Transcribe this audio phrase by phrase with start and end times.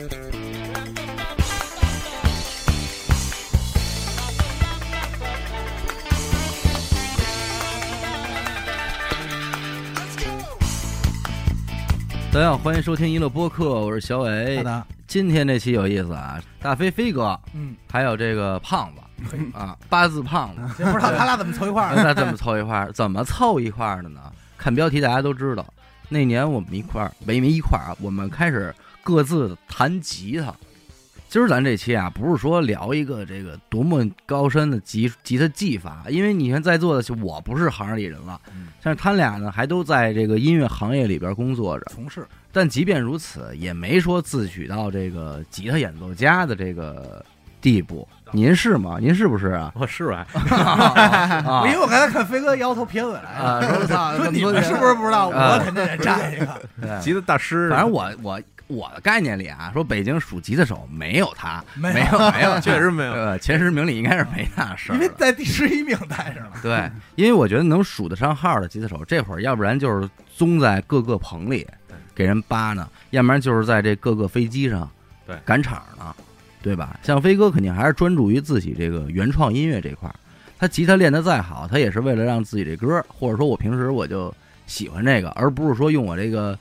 [0.00, 0.06] 大
[12.40, 14.64] 家好，欢迎收听娱乐播客，我是小伟
[15.06, 22.02] 今天这期有意思啊，大飞飞哥，嗯，还有这个胖子啊，八字胖子， 也不知道他俩怎么凑一块儿的。
[22.02, 22.92] 那怎么凑一块儿？
[22.92, 24.20] 怎么凑一块儿的呢？
[24.56, 25.66] 看标题大家都知道，
[26.08, 28.74] 那年我们一块儿没没一块儿啊，我们开始
[29.10, 30.54] 各自弹吉他。
[31.28, 41.86] 今儿咱这期啊，不是说聊一个这个多么高深的吉吉他技法，因为你看在座的就我不是行里人了，嗯但是他俩呢还都在这个音乐行业里边工作着。
[41.94, 47.24] 从事但即便如此，也没说自诩到这个吉他演奏家的这个
[47.60, 48.08] 地步。
[48.32, 48.98] 您是吗？
[49.00, 49.72] 您是不是啊？
[49.78, 50.26] 我是吧？
[50.50, 55.30] 啊 因为我刚才看飞哥摇头撇尾来操，说你们是不是不知道？
[55.30, 56.60] 啊我肯定得占一个。
[56.82, 58.40] 对吉他大师，反正我我
[58.70, 63.12] 我的概念里啊，说北京数吉他手没有他，没没有没有， 确实没有。
[63.12, 65.10] 呃前十名里应该是没那事儿因为。
[65.18, 66.52] 在第十一名带上了。
[66.62, 71.66] 对，因为我觉得能数得上号的吉他手，这会儿要不然就是宗在各个棚里
[72.14, 74.88] 给人扒呢，要不然就是在这各个飞机上
[75.26, 76.14] 对赶场呢，
[76.62, 76.98] 对吧？
[77.02, 80.14] 像飞哥肯定还是专注于自己这个原创音乐这块儿，
[80.58, 84.32] 他吉他练得再好，他也是为了让自己这歌，或者说我平时我就
[84.66, 86.58] 喜欢这个，而不是说用我这个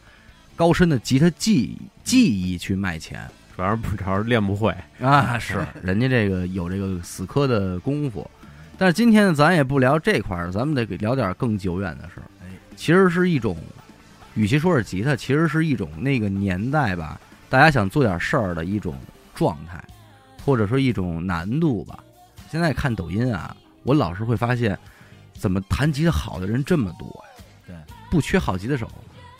[0.59, 3.25] 高深的吉他技技艺去卖钱。
[3.55, 8.29] 主要是不主要是练不会，啊，是 人家这个有这个死磕的功夫，
[8.77, 12.27] 但是今天呢，咱也不聊这块儿，咱们得给聊点更久远的事儿。
[12.41, 13.55] 哎，其实是一种，
[14.33, 18.99] 与其说是吉他，其实是一种那个年代吧，大家想做点事儿的一种
[19.33, 19.81] 状态，
[20.43, 21.97] 或者说一种难度吧。
[22.51, 24.77] 现在看抖音啊，我老是会发现，
[25.33, 27.43] 怎么弹吉他好的人这么多呀？
[27.65, 27.75] 对，
[28.11, 28.91] 不缺好吉他手。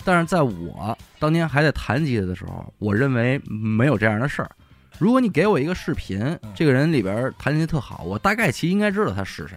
[0.09, 4.49] 但是在我当年还在弹吉他的时候，我认为没有这样的事儿。
[4.97, 9.55] 如果你给我一个视频，嗯这个人里边弹吉他特好，我大概其应该知道他是谁。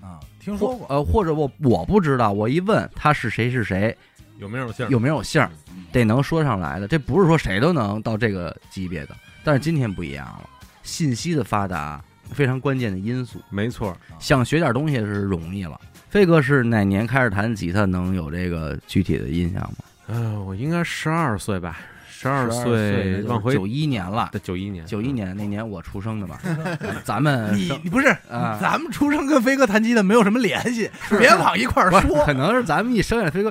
[0.00, 0.86] 啊，听说过。
[0.88, 3.94] 呃，或者我我不知道，我一问他是谁是谁，
[4.38, 4.88] 有没有姓？
[4.88, 5.50] 有没有姓儿，
[5.92, 6.88] 得能说上来的。
[6.88, 9.14] 这不是说谁都能到这个级别的。
[9.44, 10.48] 但是今天不一样了，
[10.82, 12.02] 信息的发达
[12.32, 13.42] 非常关键的因素。
[13.50, 15.78] 没错，想学点东西是容易了。
[16.12, 17.86] 飞哥是哪年开始弹吉他？
[17.86, 19.76] 能有这个具体的印象吗？
[20.08, 26.38] 呃，我应该十二岁吧，十二岁往回九一年了，的九一年，九一年那年我出生的吧，
[27.02, 32.22] 咱们你你不是啊咱们出生跟飞哥弹吉他没有什么联系，别往一块儿说。
[32.26, 33.50] 可能是咱们一生下来飞哥，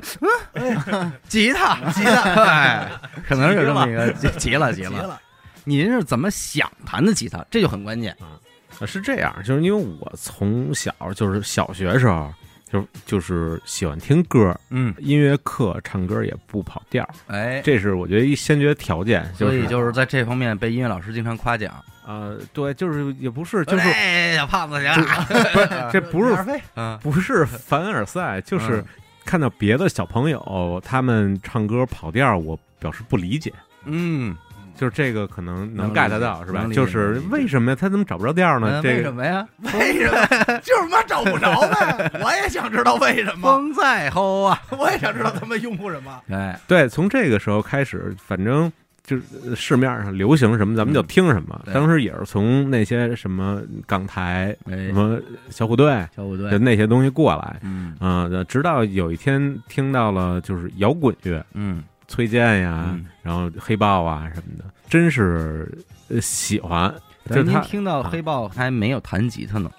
[0.52, 4.90] 嗯， 吉他， 吉他对，可能是有这么一个急急了急了。
[4.90, 5.20] 急了，
[5.64, 7.44] 您是怎么想弹的吉他？
[7.50, 8.12] 这就很关键。
[8.20, 8.38] 啊
[8.84, 12.32] 是这样，就是因为我从小就是小学时候
[12.72, 19.58] 就就是喜欢听歌，嗯，音乐课唱歌也不跑调，哎，这是我觉得一先决条件，就是。
[19.58, 21.72] 所以就是在这方面被音乐老师经常夸奖，
[22.06, 25.06] 呃，对，就是也不是，就是哎，小胖子行，
[25.92, 26.34] 这不是
[27.02, 28.84] 不是凡尔赛，就是嗯。
[29.24, 33.52] 看到别的小朋友他们唱歌跑调，我表示不理解。
[33.84, 34.36] 嗯，
[34.76, 37.76] 就是这个可能能 get 到是吧就是为什么呀？
[37.78, 38.80] 他怎么找不着调呢？
[38.82, 39.46] 这为什这个么呀？
[39.78, 40.58] 为什么？
[40.62, 42.10] 就是妈找不着呗。
[42.22, 44.60] 我也想知道为什么，风在吼啊！
[44.78, 46.20] 我也想知道他们用户什么。
[46.30, 48.70] 哎，对，从这个时候开始，反正
[49.04, 51.60] 就是呃市面上流行什么，咱们就听什么。
[51.64, 55.18] 对当时也是从那些什么港台、哎什，么
[55.50, 63.06] 小虎队小虎队的，那些东西过来嗯啊、直到有一天听到了就是摇滚乐，嗯崔健呀，嗯。
[63.22, 65.72] 然后黑豹啊什么的，真是
[66.08, 66.92] 呃喜欢。
[67.30, 69.70] 就是您听到黑豹还没有弹吉他呢，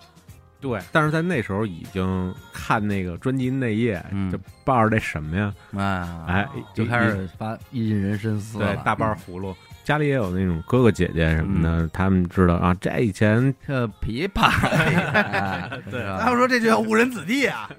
[0.60, 4.32] 对，但是在那时候已经看那个专辑内页，嗯。
[4.32, 8.74] 就抱着那什么呀，啊，哎，就开始发引人深思了。
[8.74, 9.56] 对大瓣葫芦。
[9.84, 17.70] 家里也有那种哥哥姐姐什么的，他们知道啊，这以前这琵琶，哎 对他们说这就叫误人子弟啊，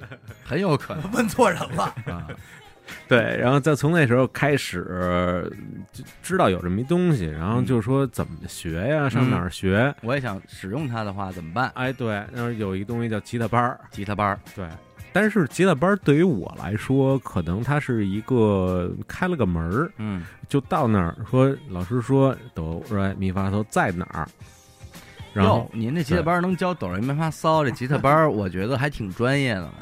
[0.44, 1.10] 很有可能。
[1.12, 1.84] 问错人了。
[2.06, 2.28] 啊。
[3.08, 5.50] 对，然后再从那时候开始
[5.92, 9.94] 就知道有这么一东西，然后就说怎么学呀，上哪儿学？
[10.02, 11.70] 我也想使用它的话怎么办？
[11.74, 14.66] 哎，对，那儿有一个东西叫吉他班儿，吉他班儿，对。
[15.12, 24.26] 但是吉他班儿对于我来说，可能它是一个开了个门儿，嗯，就到那儿说，老师说哆来咪发嗦在哪儿，
[25.32, 29.72] 然后哟您这吉他班能教哆来咪发嗦，这吉他班儿我觉得还挺专业的呢。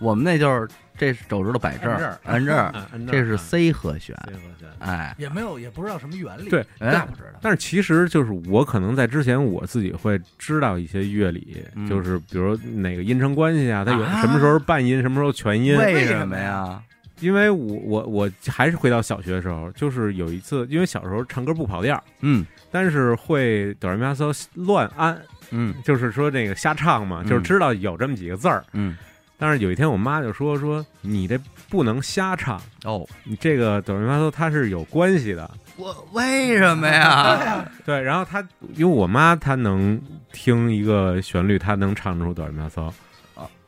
[0.00, 0.68] 我们那就是
[0.98, 2.74] 这是手指头摆这儿，按这儿，
[3.06, 4.68] 这是 C 和弦，C 和弦。
[4.80, 6.48] 哎，也没有，也不知道什么原理。
[6.48, 7.38] 对哎那不知道。
[7.40, 15.78] 但是其实就是我可能在之前我自己会知道一些乐理，嗯就是比如哪个音程关系啊，它有啊什么时候半音，什么时候全音。
[15.78, 16.82] 为什么呀？
[17.20, 28.64] 因为我我我还是回到小学的时候，就是有一次，因为小时候唱歌不跑调，嗯但是会哆来咪发嗦乱按，嗯就是说那个瞎唱嘛，嗯就是知道有这么几个字儿。
[28.72, 28.96] 嗯，
[29.38, 31.38] 但是有一天我妈就说说你这
[31.70, 35.48] 不能瞎唱，哦，你这个哆来咪发嗦它是有关系的。
[35.76, 37.64] 我为什么呀？
[37.86, 38.44] 对，然后她
[38.74, 40.00] 因为我妈她能
[40.32, 42.92] 听一个旋律，她能唱出哆来咪发嗦。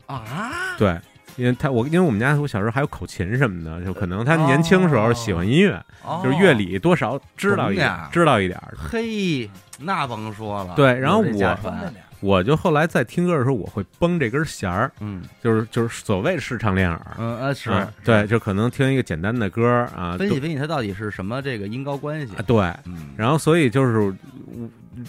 [0.07, 0.99] 啊，对，
[1.37, 6.53] 因为她我因为我们家我小时候还有口琴什么的，就可能她年轻时候喜欢音乐，哦就是乐。
[6.53, 8.75] 理多少知道一点懂点，知道一点儿。
[8.77, 10.75] 嘿，那甭说了。
[10.75, 15.23] 对然后我传我就后来在听歌的时候，我会绷这根弦儿，嗯。
[15.43, 17.17] 就是就是所谓视唱练耳。
[17.19, 17.71] 嗯啊是。
[17.71, 22.35] 啊，对，就可能听一个简单的歌啊，分析分析它到底是什么这个音高关系。
[22.37, 22.43] 啊。
[22.47, 24.15] 对，嗯，然后所以就是，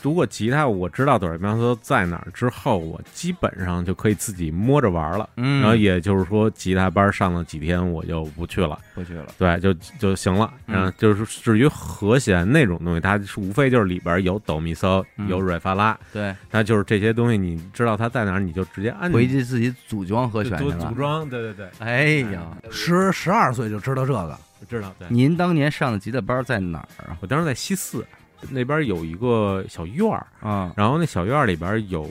[0.01, 5.29] 如果吉他我知道哆来咪发嗦在哪儿之后，我基本上就可以自己摸着玩了。
[5.37, 9.27] 嗯，然后也就是说，吉他班上了几天，我就不去了，不去了。
[9.37, 10.51] 对，就就行了。
[10.67, 20.95] 嗯然后就是至于和弦那种东西，它是无非就是里边有哆咪嗦，嗯有瑞发拉，对，那就是这些东西，你知道它在哪儿，你就直接按回去自己组装和弦去组了组。
[20.95, 24.37] 装，对对对，哎呀，十十二岁就知道这个，
[24.69, 24.93] 知道。
[24.97, 27.17] 对，您当年上的吉他班在哪儿啊？
[27.19, 28.05] 我当时在西四
[28.49, 32.09] 那边有一个小院儿，啊然后那小院儿里边有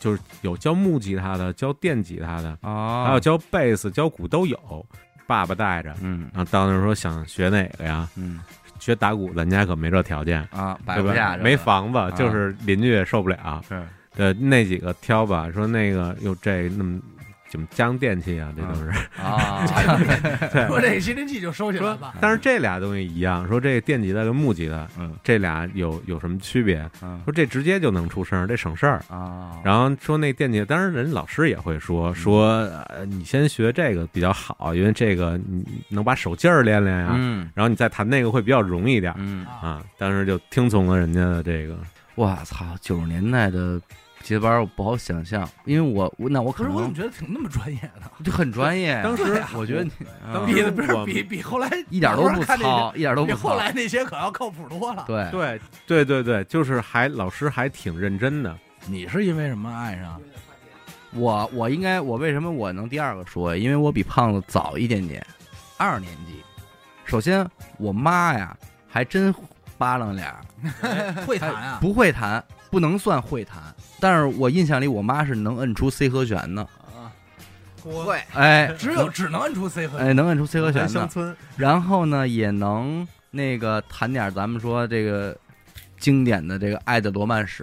[0.00, 4.86] 就是有教木吉他的，教电吉他的，啊，还有教贝斯、教鼓都有。
[5.26, 8.06] 爸爸带着，嗯然后到那儿说想学哪个呀？
[8.14, 8.40] 嗯
[8.78, 11.34] 学打鼓，咱家可没这条件，啊，摆不下？
[11.38, 13.62] 没房子，啊就是邻居也受不了。
[13.66, 13.82] 是
[14.16, 17.00] 呃，那几个挑吧，说那个又，这那么
[17.54, 18.52] 怎么家用电器啊？
[18.56, 18.88] 这都是。
[19.22, 19.64] 啊，
[20.66, 22.12] 说这吸尘器就收起来吧。
[22.20, 26.90] 但是这俩东西一样，说这电吉他跟木吉他，嗯这俩有有什么区别？
[27.00, 29.00] 嗯说这直接就能出声，这省事儿。
[29.08, 32.48] 啊，然后说那电吉，当然人老师也会说说，
[32.88, 39.80] 呃，你先学这个比较好，因为这个你能把手劲儿练练呀，嗯然后你再弹那个会比较容易一点嗯，啊。
[39.96, 41.78] 当时就听从了人家的这个，
[42.16, 43.80] 我操，九十年代的
[44.24, 48.24] 吉他班我不好想象，因为我我那我可可是我怎么能觉得挺那么专业的？
[48.24, 48.98] 就很专业。
[49.04, 49.90] 当时啊我觉得你
[50.26, 53.48] 啊当时比不是我比比后来一点都不看那糙，一点都些，比不糙。
[53.50, 55.04] 后来那些可要靠谱多了。
[55.06, 58.56] 对，对对对对，就是还老师还挺认真的。
[58.86, 60.18] 你是因为什么爱上？
[61.12, 63.62] 我我应该我为什么我能第二个说呀？
[63.62, 65.24] 因为我比胖子早一点点，
[65.76, 66.42] 二年级。
[67.04, 67.46] 首先，
[67.76, 68.56] 我妈呀
[68.88, 69.32] 还真
[69.76, 70.40] 扒拉俩，
[71.26, 71.78] 会弹啊？
[71.80, 72.42] 不会弹，
[72.74, 73.62] 不能算会弹。
[74.00, 77.06] 但是我印象里，我妈是能摁出 C 和弦的，啊，
[77.80, 81.06] 会，哎，只有只能摁出 C 和哎能摁出 C 和弦的。
[81.06, 85.36] 村然后呢，也能那个弹点咱们说这个
[86.00, 87.62] 经典的这个《爱的罗曼史》，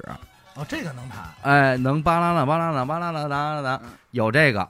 [0.56, 1.30] 哦，这个能弹。
[1.42, 3.82] 哎，能巴拉拉巴拉拉巴拉拉拉拉
[4.12, 4.62] 有这个。
[4.62, 4.70] 哦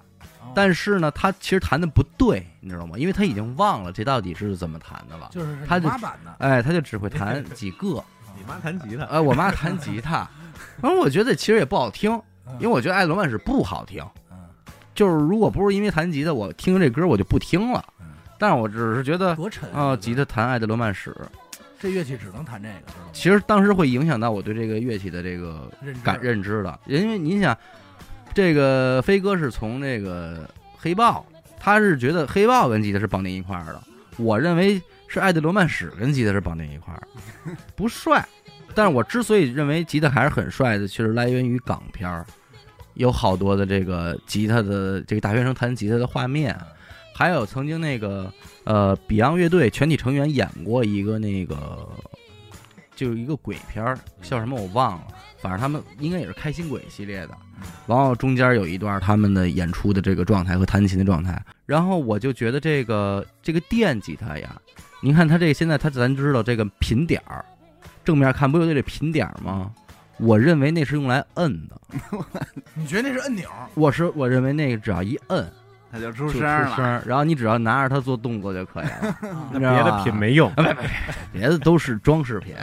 [0.54, 2.98] 但是呢，他其实弹的不对，你知道吗？
[2.98, 5.30] 因为他已经忘了这到底是怎么弹的了。
[5.32, 8.04] 就是他就妈版的，哎，他就只会弹几个。
[8.38, 10.28] 你妈弹吉他，呃，我妈弹吉他，
[10.82, 12.12] 然后我觉得其实也不好听，
[12.60, 14.04] 因为我觉得《爱罗曼史》不好听。
[14.32, 14.38] 嗯。
[14.94, 17.84] 就是如果不是因为弹吉他，我听这歌我就不听了。
[18.00, 18.08] 嗯。
[18.38, 21.12] 但是我只是觉得，多沉啊，吉他弹《爱的罗曼史》，
[21.80, 22.92] 这乐器只能弹这个？
[23.14, 27.56] 其实当时会影响到我对这个乐器的这个认感认知的，因为你想，
[28.34, 31.26] 这个飞哥是从这个黑豹，
[31.60, 33.82] 他是觉得黑豹跟吉他是绑定一块儿的，
[34.18, 34.82] 我认为
[35.12, 37.04] 是爱德罗曼史跟吉他是绑定一块儿，
[37.76, 38.26] 不帅。
[38.74, 42.26] 但是我之所以认为吉他还是很帅的，其实来源于港片儿，
[42.94, 46.58] 有好多的这个吉他的这个大学生弹吉他的画面，
[47.14, 48.32] 还有曾经那个
[48.64, 51.90] 呃 Beyond 乐队全体成员演过一个那个
[52.96, 55.08] 就是一个鬼片儿，叫什么我忘了，
[55.40, 57.36] 反正他们应该也是开心鬼系列的。
[57.86, 64.60] 然后中间有一段他们的演出的这个状态和弹琴的状态，然后我就觉得这个这个电吉他呀，
[65.02, 67.44] 您看他这个现在他咱知道这个频点儿，
[68.04, 69.72] 正面看不有这频点儿吗？
[70.18, 71.82] 我认为那是用来摁的，
[72.76, 73.50] 你觉得那是按钮？
[73.74, 75.52] 我是我认为那个只要一摁
[75.92, 76.76] 它就出就出声了。
[76.76, 79.18] 声儿，然后你只要拿着它做动作就可以了，
[79.52, 80.52] 那别的品没用。
[81.34, 82.56] 别的都是 装饰品。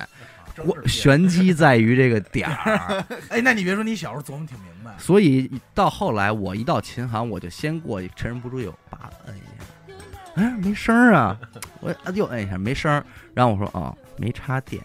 [0.65, 4.93] 我玄机在于这个点儿，哎，那你别说，你小时候琢磨挺明白。
[4.97, 9.47] 所以到后来我一到琴行，我就先过去，趁人不注意，我叭摁一下，
[10.39, 11.37] 哎，没声儿啊，
[11.81, 13.05] 我又摁一下，没声儿，
[13.35, 14.81] 然后我说哦，没插电，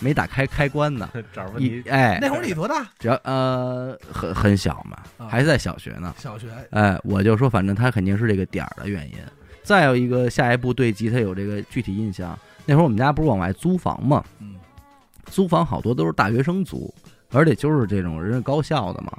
[0.00, 2.84] 没打开开关呢， 找问题，一哎，那会儿你多大？
[2.98, 6.48] 只要呃很很小嘛，啊还在小学呢，小学。
[6.70, 9.14] 哎，我就说反正他肯定是这个点儿的原因。
[9.62, 14.56] 再有一个，下一步对吉他有这个具体印象，那会儿我们家不是往外租房嘛，嗯，
[15.26, 16.92] 租房好多都是大学生租，
[17.30, 19.12] 而且就是这种人家高校的嘛。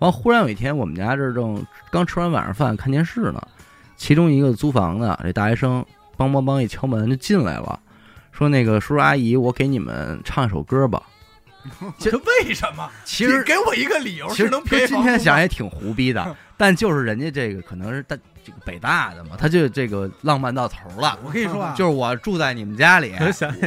[0.00, 3.40] 完，忽然有一天，我们家这儿正刚吃完晚上饭看电视呢，
[3.96, 5.84] 其中一个租房的这大学生，
[6.16, 7.80] 梆梆梆一敲门就进来了，
[8.32, 11.02] 说那个叔叔阿姨，我给你们唱一首歌吧。
[11.98, 12.90] 这为什么？
[13.04, 21.18] 其实给我一个理由其实是能便宜今天想也挺胡逼的，但就是人家这个可能是大这个北大的嘛，他就这个浪漫到头了。
[21.24, 23.14] 我跟你说啊，就是我住在你们家里，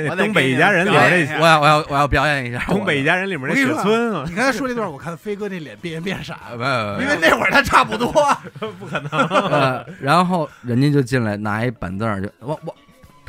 [0.10, 8.12] 我东北一家人里面我要我要我要表演一下东北一家人里面那雪村啊，你刚才说那段，我看飞哥那脸变变傻啊，，没有没有因为那会儿他差不多。
[8.80, 9.10] 不可能。
[9.50, 12.76] 呃，然后人家就进来拿一板凳儿就我我。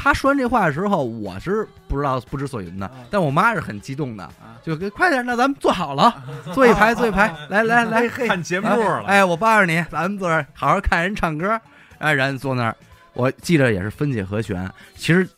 [0.00, 4.30] 他说完这话的时候，我是不知道不知所云的啊，但我妈是很激动的，
[4.62, 6.22] 就给快点，那咱们坐好了，
[6.54, 11.60] 坐一排，坐一排，来 来来， 看节目哎了，哎，我抱着你，咱们坐这儿好好看人唱歌。
[11.98, 12.76] 哎，然后坐那儿，
[13.12, 14.70] 我记得也是分解和弦。
[14.94, 15.28] 其实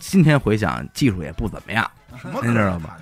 [0.00, 2.96] 今天回想，技术也不怎么样，什么您知道吗？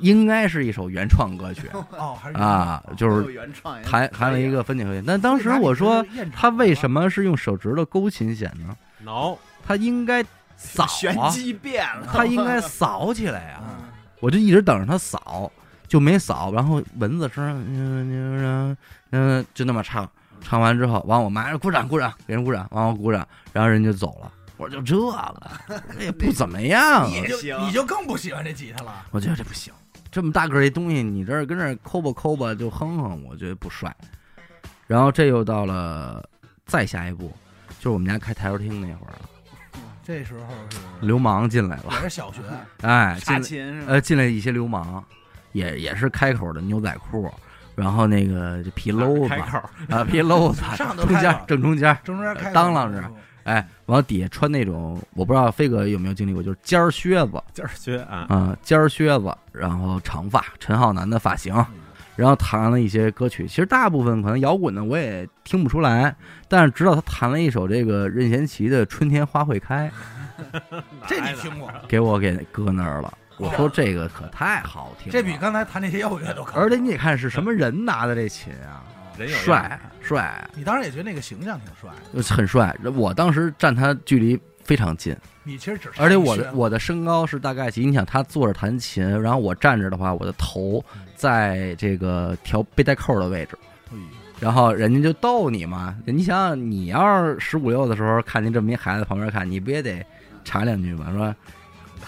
[0.00, 5.04] 应该是一首原创歌曲哦，还是啊，就是原创弹弹了一个分解和弦。
[5.06, 8.76] 但当时我说，他为什么是用手指头勾琴弦呢？
[9.04, 10.24] 挠他应该
[10.58, 13.84] 扫玄啊，机变了，他应该扫起来呀、嗯
[14.20, 15.48] 我就一直等着他扫，
[15.86, 16.52] 就没扫。
[16.52, 18.76] 然后蚊子声，嗯嗯
[19.12, 20.10] 嗯，就那么唱。
[20.40, 24.32] 唱完之后，完我妈说鼓掌鼓掌，给人鼓掌，完我鼓掌，然后人就走了。
[24.56, 27.06] 我说就这个，这 也不怎么样啊。
[27.06, 29.06] 你就行你就更不喜欢这吉他了。
[29.12, 29.72] 我觉得这不行，
[30.10, 33.94] 这么大个儿一东西，你这儿跟这儿抠吧抠吧就哼哼，我觉得不帅。
[34.88, 36.28] 然后这又到了
[36.66, 37.32] 再下一步，
[37.78, 39.28] 就是我们家开台球厅那会儿了，
[40.08, 42.40] 这时候是流氓进来了，也是小学，
[42.80, 43.86] 哎，进查来琴是吧？
[43.88, 45.04] 呃进来一些流氓，
[45.52, 47.30] 也也是开口的牛仔裤，
[47.74, 49.34] 然后那个这皮褛子
[49.94, 53.04] 啊皮褛子，上头中间正中间，中间开当啷着
[53.44, 61.54] 哎，往底下穿那种我不知道飞哥有没有经历过，就是尖儿靴子尖儿学啊，啊，尖儿靴子，然后长发，陈浩南的发型。
[62.18, 66.12] 然后弹了一些歌曲，其实大部分可能摇滚的我也听不出来，
[66.48, 69.88] 但是直到他弹了一首这个任贤齐的《春天花会开
[71.06, 73.16] 这你听过？》，给我给搁那儿了。
[73.36, 76.58] 我说这个可太好听了，这比刚才弹那些摇滚乐都可。
[76.58, 78.82] 而且你得看是什么人拿的这琴啊，
[79.16, 82.76] 人有帅帅，你当时也觉得那个形象挺帅的，很帅。
[82.96, 84.36] 我当时站他距离
[84.68, 90.84] 非常近，你其实只是而且我的我的身高是大概其，你想他坐着弹琴，然后我站着的话，我的头
[91.16, 93.56] 在这个调背带扣的位置，
[94.38, 95.96] 然后人家就逗你嘛。
[96.04, 100.04] 你想想，你要是十五六的时候看见这么一孩子旁边看，你不也得
[100.44, 101.10] 插两句吗？
[101.16, 101.34] 说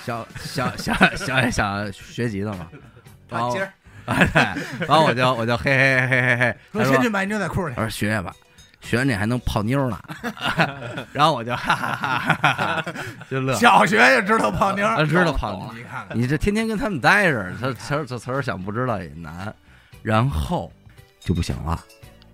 [0.04, 2.68] 小小小小小学吉的嘛，
[3.30, 3.72] 然后今儿
[4.04, 8.34] 哎，对，然后我就我就嘿嘿嘿嘿嘿说先去买牛仔裤去我，说学学吧，
[8.80, 9.98] 学完这还能泡妞呢
[11.12, 12.84] 然后我就哈哈哈哈哈哈
[13.30, 13.54] 就乐。
[13.54, 19.54] 小学就知道泡妞啊，知道泡妞你看看，你这天天跟他们待着，他词儿这词儿想不知道也难，
[20.02, 20.72] 然后
[21.18, 21.78] 就不行了，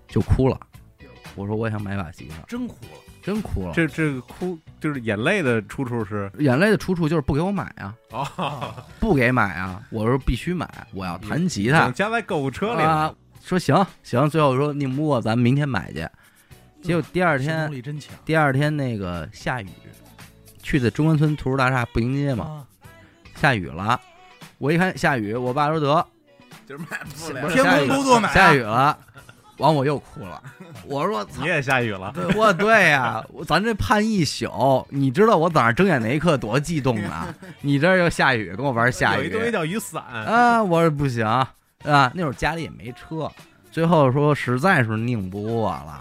[0.08, 0.58] 就哭了。
[1.34, 3.00] 我说我想买把吉他，真哭了。
[3.22, 3.72] 真哭了。
[3.74, 9.82] 这这个哭就是眼泪的出处是眼泪的出处就是不给我买啊，哦，不给买啊。
[9.90, 13.12] 我说必须买，我要弹吉他加在购物车里啊。
[13.42, 16.08] 说行行，最后说宁不过咱们明天买去。
[16.87, 19.69] 结果第二天力真强第二天那个下雨，
[20.62, 22.64] 去的中关村图书大厦步行街嘛，啊！
[23.35, 24.00] 下雨了。
[24.59, 26.07] 我一看下雨，我爸说得
[26.66, 28.97] 就是买不了不是天公不作美啊下雨了，
[29.59, 30.43] 完我又哭了。
[30.87, 37.35] 我说操你，也下雨了，我对呀、我咱这盼一宿，你知道我早上睁眼那一刻多激动啊！
[37.61, 40.62] 你这儿又下雨，跟我玩下雨有一东西叫雨伞，啊！
[40.62, 41.52] 我说不行啊，
[41.83, 43.31] 那会儿家里也没车，
[43.71, 46.00] 最后说实在是拧不过了，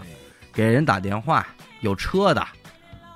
[0.56, 1.46] 给人打电话，
[1.82, 2.42] 有车的，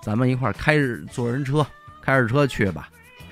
[0.02, 1.66] 咱们一块儿开着坐人车，
[2.02, 2.90] 开着车去吧。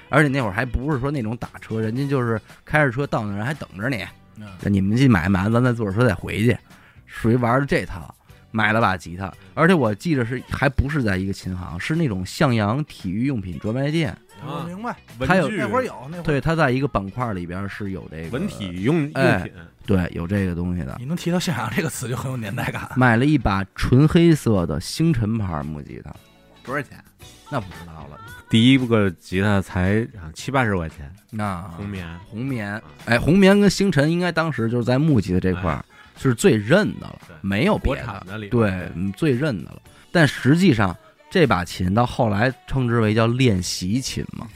[0.09, 4.03] 而且那会儿还不是说那种打车，人家就是开着车到那儿还等着你，
[4.63, 6.57] 那你们去买买完，咱再坐着车再回去，
[7.05, 8.15] 属于玩的这套。
[8.51, 14.09] 买了把吉他，而且我记得是还不是在一个琴行，是那种向阳体育用品专卖店。
[14.41, 14.97] 啊我明白，
[15.27, 19.53] 还有文具那会儿有那会儿对，他在一个板块里边是有这个文体用用哎品，
[19.89, 20.97] 对，有这个东西的。
[20.99, 22.87] 你能提到“向阳”这个词就很有年代感。
[22.95, 26.15] 买了一把纯黑色的星辰牌木吉他，
[26.63, 27.03] 多少钱？
[27.51, 28.19] 那不知道了。
[28.51, 35.83] 第一个吉他才啊七八十块钱，那红棉，红棉，哎，红棉跟星辰应该当时就是在木吉的这块儿
[36.19, 39.81] 是最认的了，没有别国的产的里对，嗯最认的了。
[40.13, 40.95] 但实际上
[41.31, 44.47] 这把琴到后来称之为叫练习琴嘛。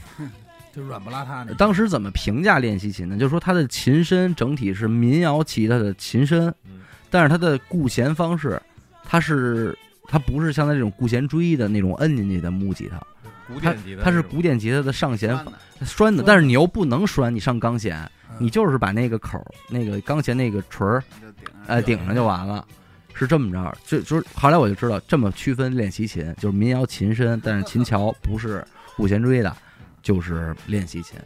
[0.75, 1.53] 就软不拉塌的。
[1.53, 3.17] 当时怎么评价练习琴呢？
[3.17, 8.59] 就是说它的琴身整体是民谣吉他的琴身嗯，但是它的固弦方式，
[9.03, 9.77] 它是
[10.07, 12.99] 它不是像它这种固弦锥的那种摁进去的木吉他，
[13.47, 15.53] 古典吉他它是古典吉他的上弦栓的。
[15.85, 17.97] 拴的，但是你又不能拴，你上钢弦，
[18.29, 18.35] 嗯。
[18.39, 22.65] 你就是把那个口儿那个钢弦那个锤儿就顶上呃顶上就完了。
[23.13, 28.65] 是这么着，就就是后来我就知道这么区分练习琴，就是民谣琴身，但是琴桥不是
[28.97, 29.55] 五弦锥的，
[30.03, 31.17] 就是练习琴。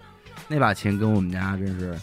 [0.48, 2.00] 那把琴跟我们家真是，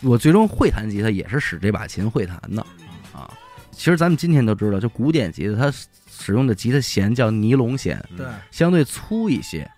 [0.00, 2.64] 我最终会弹吉他也是使这把琴会弹的
[3.12, 3.30] 啊。
[3.70, 5.78] 其实咱们今天都知道，就古典吉他它
[6.10, 9.68] 使用的吉他弦叫尼龙弦，对，相对粗一些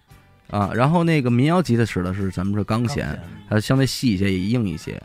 [0.48, 0.70] 啊。
[0.74, 5.02] 然后那个民谣吉他使的是咱们是钢弦，它相对细一些也硬一些。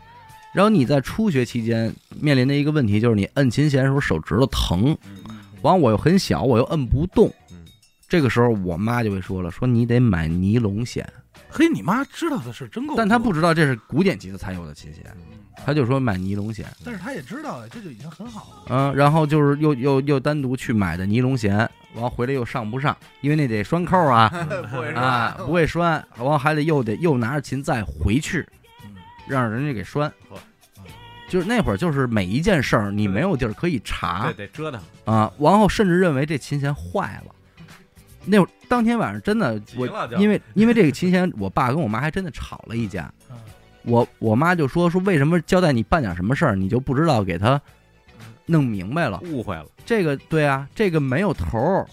[0.52, 4.96] 然后你在初学期间面临的一个问题就是你摁琴弦的时候手指头疼，
[5.62, 7.64] 完我又很小，我又摁不动嗯。
[8.08, 11.08] 这个时候我妈就会说了，说你得买尼龙弦，
[11.52, 15.04] 嘿，你妈知道的是真够多，但他不知道这是古典吉他才有的琴弦，
[15.66, 16.64] 他就说买尼龙弦。
[16.84, 18.66] 但是他也知道，这就已经很好了。
[18.68, 24.28] 嗯，然后就是又又又单独去买的尼龙弦，完回来又上不上，因为那得拴扣啊
[24.70, 28.46] 不会啊， 不会拴，完还得又得又拿着琴再回去，
[28.84, 28.94] 嗯
[29.26, 30.10] 让人家给拴。
[31.28, 34.80] 就是那会儿，就是每一件事儿你没有地儿可以查对，得折腾。
[35.04, 37.34] 啊，然后甚至认为这琴弦坏了。
[38.24, 39.86] 那会儿当天晚上真的，我
[40.18, 43.36] 因为 因为这个琴弦，我爸跟我妈还真的吵了一架嗯。
[43.82, 47.60] 我我妈就说说为什么交代你办点什么事儿，你就不知道给他
[48.46, 49.18] 弄明白了。
[49.24, 51.86] 误会了，这个对啊，这个没有头儿，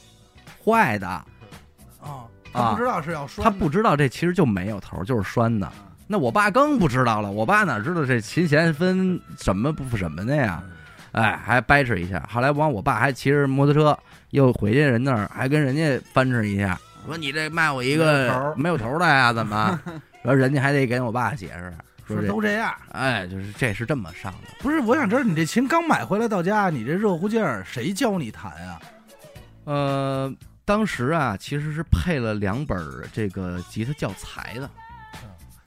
[0.64, 5.72] 坏的，啊，她不知道是要拴的，他不知道这其实就没有头儿，就是拴的。
[6.08, 10.62] 那我爸更不知道了，我爸哪知道这琴弦分什么不什么的呀？
[11.18, 12.24] 哎，还掰扯一下。
[12.32, 13.98] 后来完，我爸还骑着摩托车
[14.30, 19.34] 又回去人那儿，还跟人家翻扯一下，说你这卖我一个儿没有头儿的呀？
[19.34, 19.80] 怎么？
[20.22, 21.74] 然后人家还得给我爸解释，
[22.08, 22.72] 说都这样。
[22.92, 24.50] 哎，就是这是这么上的。
[24.60, 28.80] 不是，我想知道你这琴刚买回来到家，你这热乎劲儿，谁教你弹啊？
[29.64, 30.34] 呃，
[30.66, 32.78] 当时啊，其实是配了两本
[33.12, 34.70] 这个吉他教材的。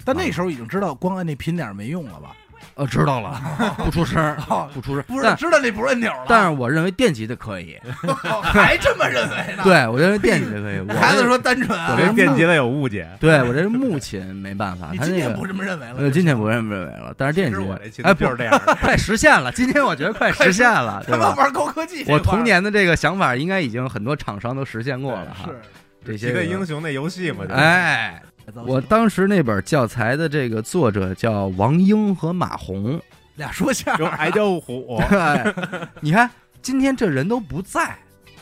[0.05, 2.37] 但那时候已经知道光按那频点儿没用了吧？
[2.75, 3.41] 呃，知道了，
[3.79, 4.37] 不出声
[4.73, 5.03] 不出声。
[5.07, 7.79] 不是但知道那不是按钮了，但是我认为电吉的可以，
[8.43, 9.63] 还这么认为呢？
[9.65, 10.81] 对我认为电吉的可以。
[10.89, 13.09] 我孩子说单纯啊我，这对电吉的有误解。
[13.21, 15.95] 对我这木琴没办法，你他那个今天不这么认为了？
[15.99, 17.59] 呃，今天不这么认为了，但是电吉
[18.03, 18.59] 哎，不就是这样。
[18.81, 19.51] 快实现了。
[19.53, 21.31] 今天我觉得快实现了，对吧？
[21.31, 25.47] 他妈玩高科技我，童年的这个想法，应该已经很多厂商都实现过了哈。
[25.47, 25.61] 是
[26.05, 28.23] 这些个吉他英雄那游戏嘛，就是，哎，
[28.67, 33.01] 我当时那本教材的这个作者叫王英和马红。
[33.37, 35.55] 俩说相声，有矮脚虎， 哎，
[36.01, 36.29] 你看
[36.61, 37.97] 今天这人都不在，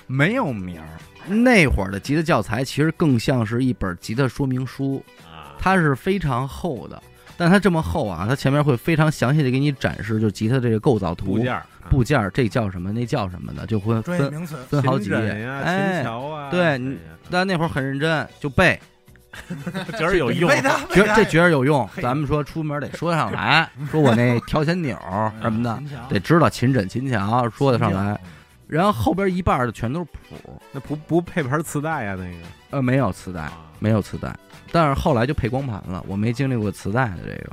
[0.09, 0.89] 没有名儿。
[1.27, 7.01] 那会儿的吉他教材其实更像是一本吉他说明书，啊，它是非常厚的，
[7.39, 14.57] 但它这么厚啊，它前面会非常详细的给你展示，就吉他这个构造图部件儿，部件，这叫什么，那叫什么的，就会分专业名词。
[14.69, 15.41] 分好几页。
[15.43, 16.99] 呀，哎琴，桥啊，对你
[17.31, 18.79] 但那会儿很认真，就背，
[19.97, 20.51] 觉着有用，
[20.91, 21.89] 觉这觉着有用。
[22.03, 24.99] 咱们说出门得说得上来，说我那调弦钮
[25.41, 28.19] 什么的，得知道琴枕琴桥，说得上来。
[28.67, 32.17] 然后后边一半的全都是谱，那不不配盘磁带呀？
[32.19, 32.37] 那个
[32.71, 34.35] 呃，没有磁带，啊没有磁带，
[34.73, 37.51] 但是后来就配光盘了，我没经历过磁带的这个。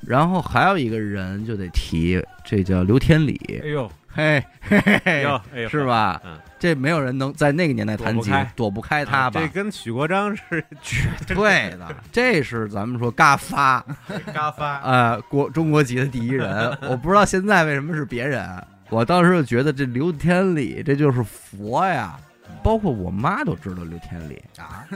[0.00, 6.20] 然后还有一个人就得提，这叫刘天理，哎呦，嘿嘿嘿嘿，哎呦，哎呦，是吧？
[6.24, 9.48] 嗯这没有人能在那个年代弹吉躲不开，躲不开他吧这？
[9.48, 13.84] 跟许国璋是绝对的，这是咱们说嘎发，
[14.32, 16.68] 嘎发，呃，国中国籍的第一人。
[16.88, 18.48] 我不知道现在为什么是别人，
[18.90, 22.16] 我当时就觉得这刘天理这就是佛呀。
[22.62, 24.86] 包括我妈都知道刘天理，啊，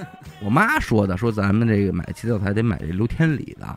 [0.40, 3.76] 我妈说的，说咱们这个买吉他才得买这刘天理的，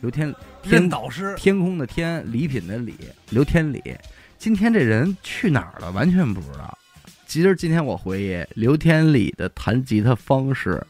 [0.00, 0.26] 刘天
[0.62, 2.94] 任天导师天空的天，礼品的礼，
[3.30, 3.82] 刘天理。
[4.38, 5.90] 今天这人去哪儿了？
[5.92, 6.76] 完全不知道。
[7.26, 10.80] 其实今天我回忆刘天理的弹吉他方式，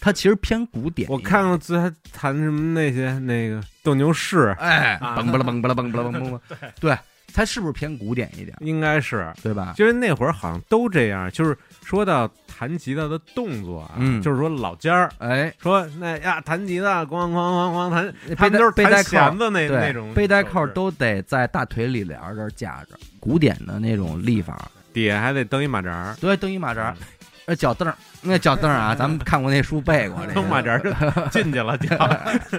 [0.00, 1.08] 他其实偏古典。
[1.08, 6.40] 我看过最还弹什么那些那个斗牛士，哎，啊嘣不啦嘣不啦嘣不啦嘣嘣，
[6.80, 6.98] 对，
[7.36, 8.56] 他是不是偏古典一点？
[8.60, 9.74] 应该是，对吧？
[9.78, 11.30] 因为那会儿好像都这样。
[11.30, 24.56] 就是说到弹吉他的动作啊，嗯就是说老尖儿哎，说那呀弹吉他咣咣咣咣弹，都是背带扣弦子那那对种，背带扣都得在大腿里帘儿这儿架着，古典的那种立法。
[24.94, 26.96] 底下还得蹬一马扎儿，对，蹬一马扎儿，
[27.44, 31.86] 那，脚凳儿，那脚凳儿啊， 咱们看过那书背过这蹬马扎儿进去了，就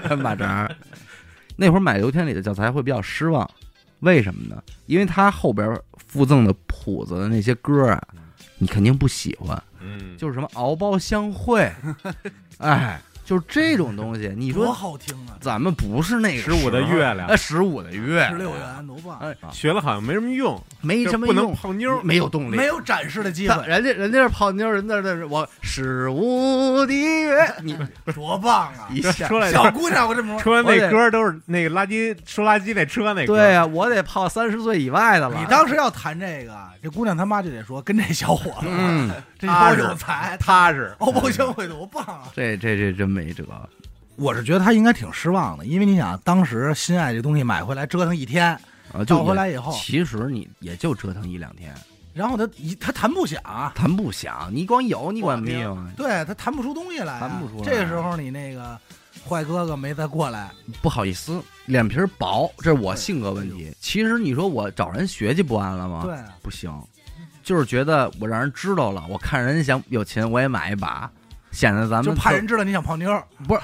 [0.08, 0.76] 个 马扎儿。
[1.56, 3.50] 那会儿买刘天理的教材会比较失望，
[4.00, 4.62] 为什么呢？
[4.86, 8.02] 因为他后边附赠的谱子的那些歌啊，
[8.58, 11.72] 你肯定不喜欢，嗯，就是什么敖包相会，
[12.60, 15.36] 哎，就是这种东西，你多说好听啊！
[15.42, 22.02] 咱们不是那个十五的月亮哎，十五的月，十六元多棒，哎，学了好像没什么用，没什么用不能用，泡妞。
[22.04, 27.78] 没有动力，没有展示的机会，人家人家是泡妞，人家那是我十五的月，你
[28.16, 28.88] 多棒啊！
[28.94, 33.36] 一下说来小姑娘，我这么说，说完那歌都是那个垃圾收垃圾那车那歌。
[33.36, 35.38] 对呀、我得泡三十岁以外的了。
[35.38, 40.96] 你当时要谈这个，这姑娘他妈就得说跟这小伙子，嗯，这有才，踏实。
[41.00, 42.24] 欧包相会多棒啊！
[42.34, 43.43] 这这这真没辙。
[44.15, 48.47] 我是觉得他应该挺失望的，因为你想，当时心爱这东西买回来折腾一天，
[48.91, 51.73] 啊，就到回来以后，其实你也就折腾一两天，
[52.13, 53.41] 然后他一他谈不响，
[53.75, 54.49] 谈不响。
[54.51, 58.80] 你光有你管命啊，对他谈不出东西来啊，谈不出来这个时候你那个
[59.27, 60.51] 坏哥哥没再过来，
[60.82, 63.71] 不好意思，脸皮薄，这是我性格问题。
[63.80, 66.01] 其实你说我找人学去不完了吗？
[66.03, 66.71] 对，啊，不行，
[67.43, 71.12] 就是觉得我让人知道了，我看人想有钱，我也买一把，
[71.58, 73.12] 显得咱们就怕人知道你想泡妞，
[73.48, 73.62] 不是，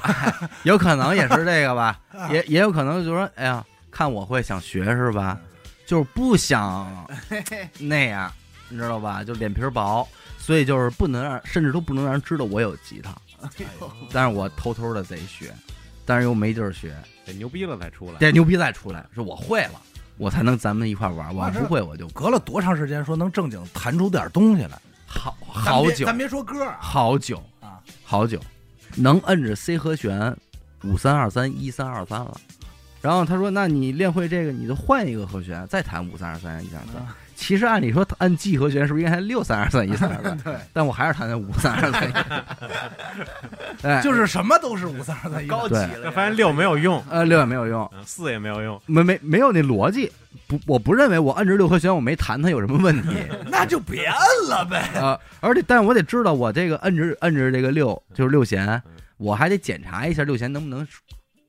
[0.63, 5.37] 有可能也是这个吧，啊也 也有可能就是说，哎呀，看我会想学是吧？
[5.85, 7.07] 就是不想
[7.77, 8.33] 那样，
[8.67, 9.23] 你知道吧？
[9.23, 10.07] 就脸皮儿薄，
[10.39, 13.13] 所以就是不能让，甚至都不能让人知道我有吉他，
[14.11, 15.53] 但是我偷偷的贼学，
[16.03, 16.95] 但是又没地儿学，
[17.27, 18.17] 得牛逼了才出来。
[18.17, 19.79] 得牛逼再出来，是我会了，
[20.17, 24.79] 我才能咱们一块玩，我要不会我就隔了多长时间说能正经弹出点东西来？
[25.05, 28.39] 好好久别咱别说歌啊好久啊，好久，
[28.97, 30.35] 能摁着 C 和弦，
[30.83, 32.39] 五三二三一三二三了。
[33.01, 37.05] 然后他说：“那你练会这个，你就换一个和弦，再弹五三二三一三二三。
[37.33, 40.37] 啊其实按理说按 G 和弦是不是应该弹六三二三一三二三？
[40.37, 42.13] 对，但我还是弹的五三二三一。
[43.87, 48.79] 哎，就是什么都是五三二三一，高级了，发现六没有用，呃六也没有用，嗯四也没有用。
[48.85, 50.11] 没没没有那逻辑。
[50.47, 53.09] 不，我不认为我摁着六和弦我没弹它有什么问题。
[53.47, 54.89] 那就别摁了呗。
[54.99, 58.81] 啊，而且，但是我得知道我这个摁着摁着这个六就是六弦，
[59.17, 60.99] 我还得检查一下六弦能不能出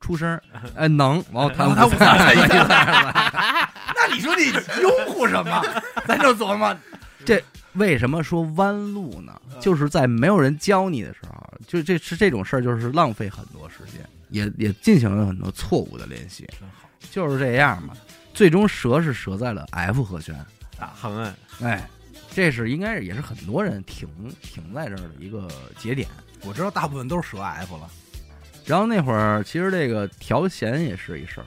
[0.01, 0.43] 出声儿。
[0.77, 3.69] 哎， 能，完我弹然后他五三二三一五三二三。
[4.07, 4.45] 那你说你
[4.83, 5.63] 拥护什么？
[6.07, 6.77] 咱就琢磨
[7.25, 9.41] 这，为什么说弯路呢？
[9.61, 17.95] 就是在没有人教你的时候，就这是这种事儿，就是浪费很多时间，也也进行了很多错误的练习，真好就是这样嘛。
[18.35, 20.35] 最终折是折在了 F 和弦，
[20.79, 21.89] 啊，横摁，哎，
[22.31, 24.09] 这是应该是也是很多人停
[24.43, 26.09] 停在这儿的一个节点。
[26.43, 27.89] 我知道大部分都是折 F 了。
[28.67, 31.47] 然后那会儿其实这个调弦也是一事儿，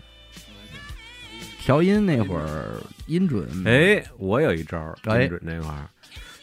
[1.68, 5.84] 调音那会儿音准，哎，我有一招儿，哎音准那块儿，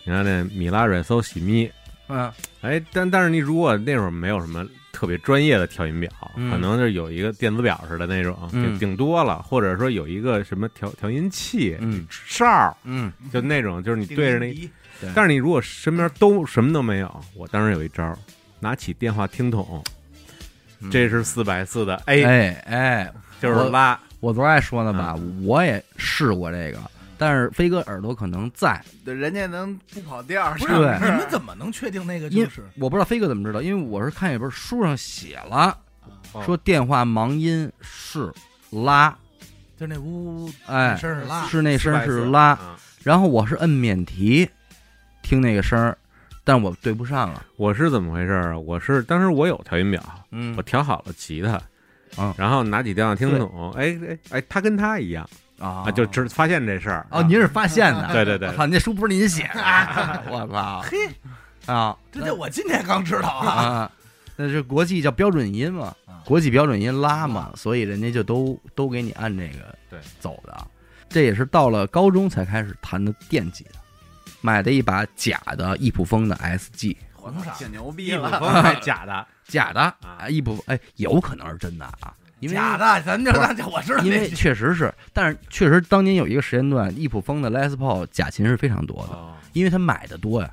[0.04, 1.66] 你看那米拉瑞搜西咪，
[2.08, 6.50] 嗯哎，但但是你如果那会儿没有什么特别专业的调音表，嗯。
[6.50, 8.64] 可能是有一个电子表似的那种，嗯。
[8.64, 12.06] 顶顶多了，或者说有一个什么调调音器嗯。
[12.10, 14.54] 哨儿，嗯，就那种，就是你对着那，
[15.14, 18.18] 但是你如果身边都什么都没有，我当时有一招儿，
[18.60, 19.82] 拿起电话听筒，
[20.80, 26.78] 嗯这是四百四的 A，哎哎，就是拉，我昨儿还说呢吧，我也试过这个，
[27.18, 32.62] 但是飞哥耳朵可能在，对人家能不跑调儿，不是对你们怎么能确定那个因就是？
[32.78, 35.76] 我不知道飞哥怎么知道，因为我是看一本书上写了，
[36.32, 38.32] 哦说电话盲音是
[38.70, 39.14] 拉，
[39.78, 44.48] 就那呜呜哎，声儿是拉，是那声儿是440拉，嗯然后我是摁免提
[45.22, 45.98] 听那个声儿，
[46.42, 48.58] 但我对不上了，我是怎么回事儿啊？
[48.58, 51.60] 我是当时我有调音表，嗯我调好了吉他，
[52.18, 60.96] 嗯然后拿起电话听筒，哎哎哎，他跟他一样啊啊，就只发现这事儿哦，您是发现的，对对对我操，那书不是您写的， 我操，嘿，
[61.72, 63.50] 啊这这我今天刚知道啊。
[63.50, 63.90] 啊，
[64.36, 70.56] 那是国际叫标准音嘛啊，国际标准音拉嘛，所以人家就都都给你按这个对走的。
[71.08, 73.80] 这也是到了高中才开始弹的电吉他，
[74.40, 78.40] 买的一把假的易普风的 SG，我操，挺牛逼一了。
[78.40, 90.50] 风还假的， 假的啊啊，易普哎，有可能是真的啊，因为假的，咱就咱就我知道因为确实是，但是确实当年有一个时间段，易普峰的 Les Paul 假琴是非常多的，哦因为他买的多呀，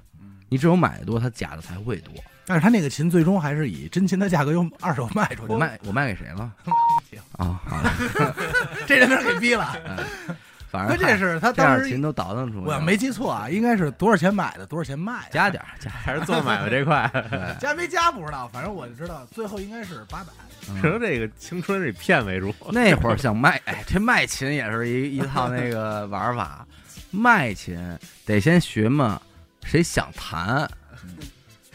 [0.49, 2.13] 你只有买的多，他假的才会多。
[2.45, 5.53] 但是他那个琴最终还是以真琴的价格用二手卖出去。
[5.53, 6.51] 我卖我卖给谁了？
[7.37, 8.35] 啊，好了，
[8.85, 9.75] 这人那给逼了。
[10.71, 12.65] 反正关键是他当时琴都倒腾出来。
[12.65, 15.31] 我要没记错啊，应该是多少钱买的，多少钱卖的。
[15.31, 17.11] 加点儿加还是做买卖这块，
[17.59, 20.31] 加没加不知道，反正我就知道最后应该是八百。
[20.69, 26.65] 嗯说这个青春是以骗为主，那会儿想卖，哎，这卖琴也是一一套那个玩法。
[27.09, 27.77] 卖琴
[28.25, 29.19] 得先学嘛，
[29.63, 30.69] 谁想弹，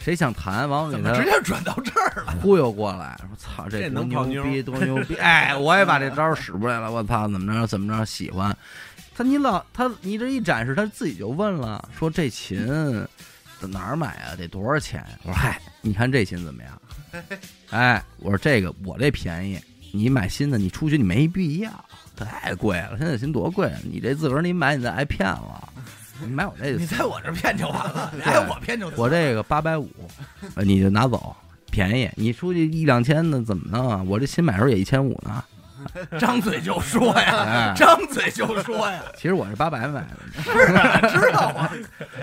[0.07, 2.31] 谁想弹，完我给他直接转到这儿了？
[2.41, 5.15] 忽悠过来，我操，这多能泡妞牛逼，多牛逼！
[5.19, 8.57] 哎，我也把这招使出来了，我操，怎么着怎么着喜欢。
[9.13, 12.65] 他你老他你这一展示，他自己就问了，说这琴
[13.59, 14.31] 在哪儿买啊？
[14.37, 15.05] 得多少钱？
[15.23, 16.81] 我说嗨，你看这琴怎么样？
[17.71, 19.59] 哎，我说这个我这便宜，
[19.91, 21.69] 你买新的，你出去你没必要，
[22.15, 22.95] 太贵了。
[22.97, 25.67] 现在琴多贵，啊你这自个儿你买你再挨骗了，
[26.25, 29.89] 你买我这个你在我这骗就完了， 你在我骗就我这个八百五，
[30.55, 31.35] 呃你就拿走，
[31.71, 32.09] 便宜。
[32.15, 34.03] 你出去一两千的怎么弄啊？
[34.07, 35.43] 我这新买的时候也一千五呢。
[36.19, 40.41] 张嘴就说呀，哎，张嘴就说呀，其实我是八百买的。
[40.43, 41.71] 是啊，知道啊，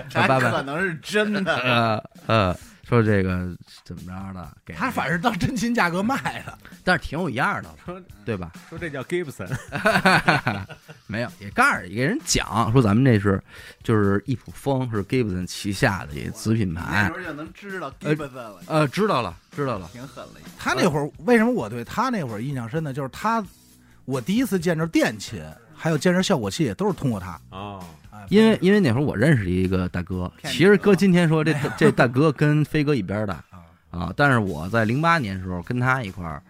[0.09, 1.55] 这八百可能是真的。
[1.55, 3.49] 呃呃，说这个
[3.83, 8.51] 怎么着的，给他反正当真金价格卖的， 但是挺有样的，说对吧？
[8.69, 9.49] 说这叫 Gibson，
[11.07, 13.41] 没有，也告诉给人讲说咱们这是
[13.81, 17.13] 就是一普风是 Gibson 旗下的一子品牌那牌时。
[17.13, 19.89] 候就能知道呃 Gibson 了，呃，知道了，知道了。
[19.91, 20.33] 挺狠了。
[20.57, 22.93] 他那会儿为什么我对他那会儿印象深呢？
[22.93, 23.43] 就是他，
[24.05, 25.43] 我第一次见着电琴，
[25.75, 27.39] 还有见着效果器，都是通过他。
[27.49, 36.41] 哦，哎因为因为那会儿我认识一个大哥，其实哥今天说这这大哥跟飞哥一边的 啊啊，但是我在零八年时候跟他一块儿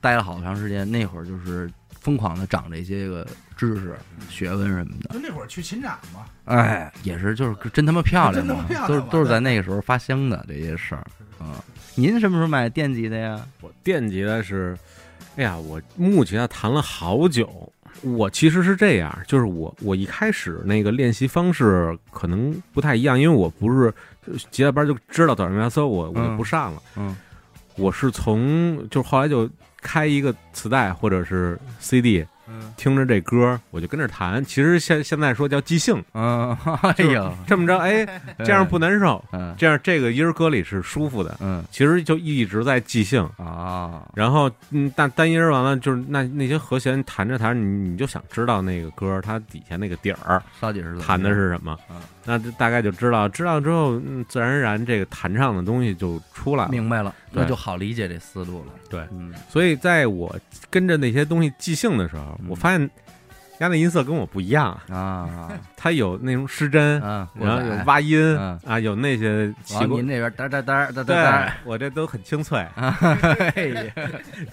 [0.00, 3.26] 待了好长时间，那会儿就是疯狂的长这些个
[3.56, 3.94] 知识、
[4.28, 11.04] 学问什么的，就那会儿去琴展嘛，哎，也是就是真他妈漂亮嘛 真他妈漂亮都是都是在那个时候发生的这些事儿
[11.38, 11.62] 啊。
[11.94, 13.40] 您什么时候买电吉的呀？
[13.60, 14.78] 我惦记的是，
[15.36, 17.70] 哎呀，我木吉他弹了好久。
[18.02, 23.92] 我其实是这样，就是我我一开始那个练习方式可能不太一样，因为我不是
[24.50, 26.82] 结了班就知道早上要搜，我我就嗯不上了。
[26.96, 27.16] 嗯
[27.76, 29.48] 我是从就后来就
[29.80, 32.72] 开一个磁带或者是 CD，嗯。
[32.76, 34.44] 听着这歌我就跟着弹。
[34.44, 38.06] 其实现现在说叫即兴，嗯， 哎呦，这么着，哎，
[38.38, 39.54] 这样不难受， 嗯。
[39.58, 41.36] 这样这个音儿歌里是舒服的。
[41.40, 41.64] 嗯。
[41.70, 51.76] 其实就一直在即兴，啊，然后嗯，但单音儿完了就是那那些和弦弹着弹着，你你就想知道那个歌它底下那个底儿到底是弹的是什么。
[51.90, 56.70] 嗯，那就大概就知道，知道之后，嗯，自然而然这个弹唱的东西就出来了。
[56.70, 58.72] 明白了，对那就好理解这思路了。
[58.88, 60.34] 对嗯所以在我
[60.68, 62.90] 跟着那些东西即兴的时候，嗯我发现
[63.58, 72.58] 压那音色跟我不一样，啊它有那种失真，嗯，然后有哇，挖音嗯啊，有那些奇您那边哒哒哒哒哒我这都很清脆。
[72.74, 73.92] 哎呀，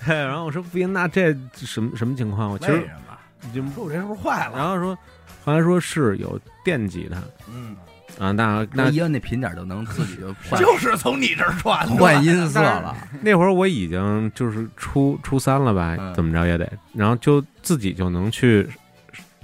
[0.06, 2.52] 对，然后我说不行，那这什么什么情况？
[2.52, 3.18] 我其实为什么？
[3.54, 4.58] 就说我这是不是坏了？
[4.58, 4.98] 然后说，
[5.46, 7.18] 后来说是有电吉他
[7.50, 7.78] 嗯，
[8.20, 11.88] 啊，那那那一摁那频点就能自己就 换就是从你这儿传。
[11.88, 12.96] 换音色了。
[13.22, 18.68] 那会儿我已经就是初初三了吧，嗯怎么着也得，然后就自己就能去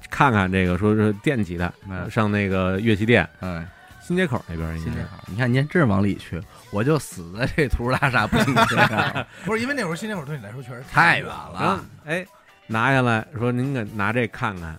[0.10, 3.66] 看看这个，说是电吉他，嗯上那个乐器店嗯，
[4.02, 4.84] 新街口那边应该是。
[4.86, 8.76] 新街口，你看您真是往里去，我就死在这图拉萨不行街
[9.46, 11.86] 不是因为那会儿新街口对你来说确实太远远了。
[12.06, 12.26] 哎，
[12.68, 14.76] 拿下来说您给拿这看看，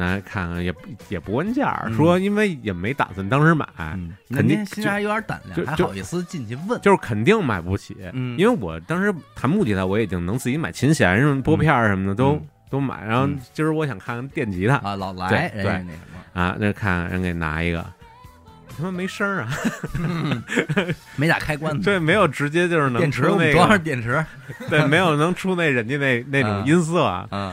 [0.00, 6.80] 拿来看看也不也不问价说因为也没打算当时买，嗯，肯定您心里还有点胆量，还好意思进去问。
[6.80, 15.84] 就是肯定买不起，嗯因为我当时弹木吉他，我已经能自己买琴弦什么拨片什么的都、嗯都买，然后嗯今儿我想看看电吉他啊，老来对
[16.32, 17.84] 啊，那看人给拿一个，
[18.78, 19.50] 他妈没声儿啊，
[21.16, 24.24] 没打开关子， 对，没有直接就是能电池出那我们装上，电池，
[24.68, 27.52] 对，没有能出那人家那那种啊音色啊，嗯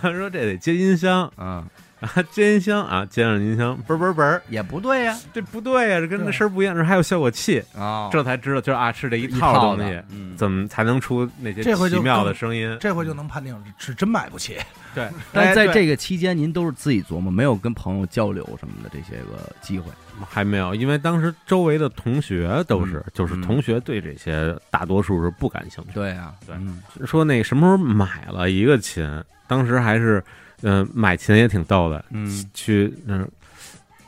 [0.00, 1.64] 说这得接音箱嗯，
[2.00, 8.10] 啊，接音箱啊，煎上音箱，嘣嘣嘣，也不对呀，这不对呀、这跟那声不一样，这还有效果器，哦。
[8.12, 10.00] 这才知道就是啊，是这一一套东西
[10.36, 12.76] 怎么才能出那些奇妙的声音？
[12.80, 14.58] 这回就能判定是真买不起。
[14.94, 19.90] 对， 但在这个期间，您都是自己琢磨，没有跟朋友交流什么的这些个机会。
[20.28, 23.12] 还没有，因为当时周围的同学都是，嗯。
[23.14, 23.42] 就是嗯。
[23.42, 25.90] 同学对这些大多数是不感兴趣。
[25.94, 29.06] 对啊，对嗯说那什么时候买了一个琴，
[29.46, 30.22] 当时还是，
[30.62, 32.44] 嗯、买琴也挺逗的，嗯。
[32.54, 33.28] 去嗯、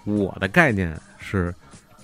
[0.04, 1.54] 我的概念是，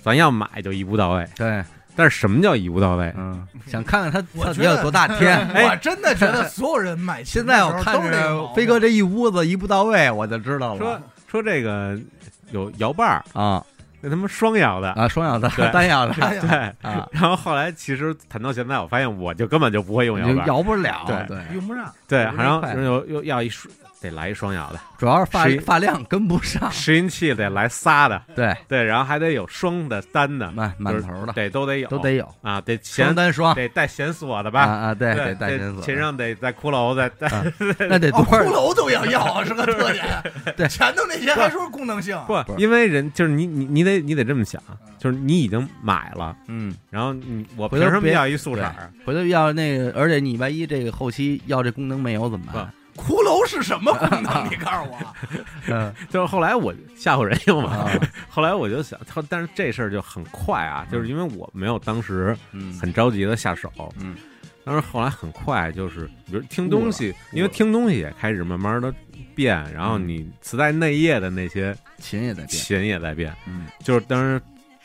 [0.03, 1.63] 咱要买就一步到位，对，
[1.95, 3.13] 但是什么叫一步到位？
[3.17, 5.37] 嗯，想看看他我觉得到底有多大天。
[5.53, 5.65] 哎。
[5.65, 10.79] 我真的觉得所有人买琴现在我看着飞哥这一屋子一步到位，我就知道了。
[10.79, 11.99] 说说这个
[12.51, 13.65] 有摇把儿，啊。
[14.01, 15.67] 那他妈双摇的，啊，双摇的对。
[15.73, 16.13] 单摇的。
[16.13, 16.49] 对。
[16.87, 21.25] 啊，然后后来其实谈到现在，我发现我就根本就不会用摇把，摇不了，对。
[21.27, 21.91] 对，用不上。
[22.07, 22.75] 对，然后快。
[22.75, 31.33] 又又要一双得来一双摇的，主要是发谁发量跟不上，拾音器得来仨的，对，对，然后还得有双的、单的，满满头的。
[31.33, 33.55] 对，都得有，都得有，啊，得双弦单双。
[33.55, 34.61] 得带弦锁的啊吧？
[34.61, 37.29] 啊，对，对，得带弦锁，琴上得带骷髅，再带
[37.89, 38.45] 那得哦，骷？
[38.45, 40.05] 髅都要要啊，是个特点。
[40.55, 40.67] 对。
[40.67, 44.61] 前头那些还说功能性，不不，因为人就是你你你得你得这么想，
[44.99, 48.91] 就是你已经买了，嗯，然后你我回头什么要一素色儿？
[49.05, 52.71] 回头要那个，而且你万一这个后期要这功能没有怎么办？
[52.95, 54.45] 骷髅是什么功能？
[54.49, 54.97] 你告诉我。
[55.67, 55.93] 嗯。
[56.09, 57.91] 就是后来我吓唬人用嘛，啊
[58.29, 62.73] 后来我就想，他但是这事儿就很快啊，就是因为我没有当时嗯。
[62.79, 64.15] 很着急的下手，嗯，
[64.63, 68.93] 但是后来很快就是，比如听东西，因为听东西也开始慢慢的
[69.35, 73.65] 变，然后你磁带内页的那些琴也在变，琴也在变，嗯。
[73.79, 74.41] 就是当时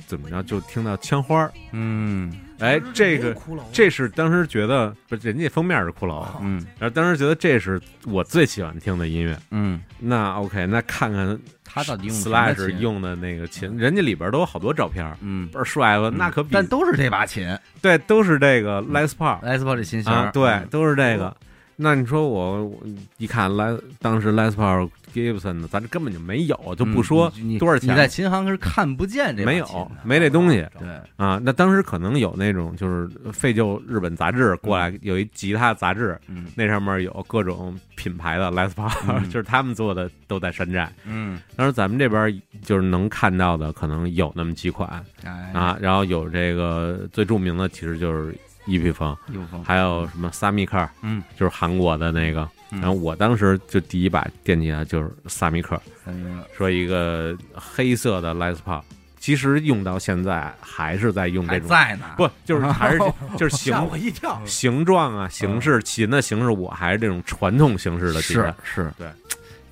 [0.06, 3.34] 怎么着就听到枪花儿，嗯哎，这个，
[3.72, 6.64] 这是当时觉得不是人家封面是骷髅，嗯。
[6.78, 9.36] 然后当时觉得这是我最喜欢听的音乐。
[9.50, 16.10] 嗯，那 OK，那看看他到底用什么 Slash 用的那个琴，人家里边都有好多照片，嗯，倍儿帅了？
[16.10, 17.56] 那可比但都是这把琴。
[17.80, 20.68] 对，都是这个 Les Paul，Les Paul 这琴型啊，对，嗯。
[20.70, 21.34] 都是这个。
[21.82, 22.78] 那你说我我
[23.16, 31.40] 一看来当时 Les Paul Gibson 的，咱这根本就没有，就不说多少钱你在琴行是看不见这把没有没这东西对，啊。
[31.42, 40.92] 那当时可能有那种就是废旧日本杂志过来，有一吉他杂志，嗯那上面有各种品牌的 Les Paul，、嗯就是他们做的都在山寨。
[41.04, 48.36] 嗯，当时咱们这边就是能看到的，可能有那么几款哎，啊，然后有这个最著名的其实就是
[48.70, 49.16] 一匹风，
[49.64, 52.42] 还有什么萨米克，嗯，就是韩国的那个。
[52.72, 58.80] 嗯然后我当时就第一把惦记的就是萨米克，哎呀说一个黑色的 Les Paul，
[59.18, 62.98] 其实用到现在还是在用这种，在呢，不就是还是
[63.36, 64.40] 就是形我一跳。
[64.46, 68.84] 形状啊、形式、琴的形式，我还是这种传统形式的吉他是。
[68.84, 69.08] 是，对。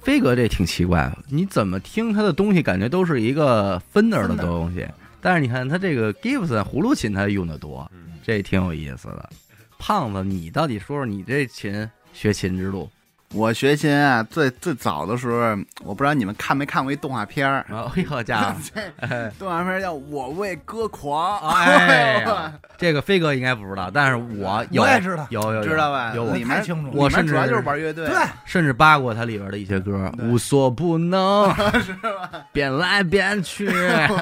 [0.03, 4.85] 飞哥这挺奇怪的，你怎么听他的东西，感觉都是一个 Fender 的东西，
[5.21, 9.31] 但是你看他这个 Gibson 葫芦琴，他用的多，嗯这挺有意思的。
[9.79, 12.91] 胖子，你到底说说你这琴学琴之路？
[13.33, 18.59] 我学琴啊，最最早的时候，我不知道你们看没看过一动画片儿，啊，哎呦家伙，
[19.01, 26.13] 哎动画片叫《我为歌狂》，哎呀， 这个飞哥应该不知道，但是我有，我也知道有有有知道吧？
[26.15, 31.49] 有我里面太清楚了我甚至主要就是玩乐队，对，甚至扒过它里边的一些歌，无所不能，
[31.81, 33.67] 是吧变来变去，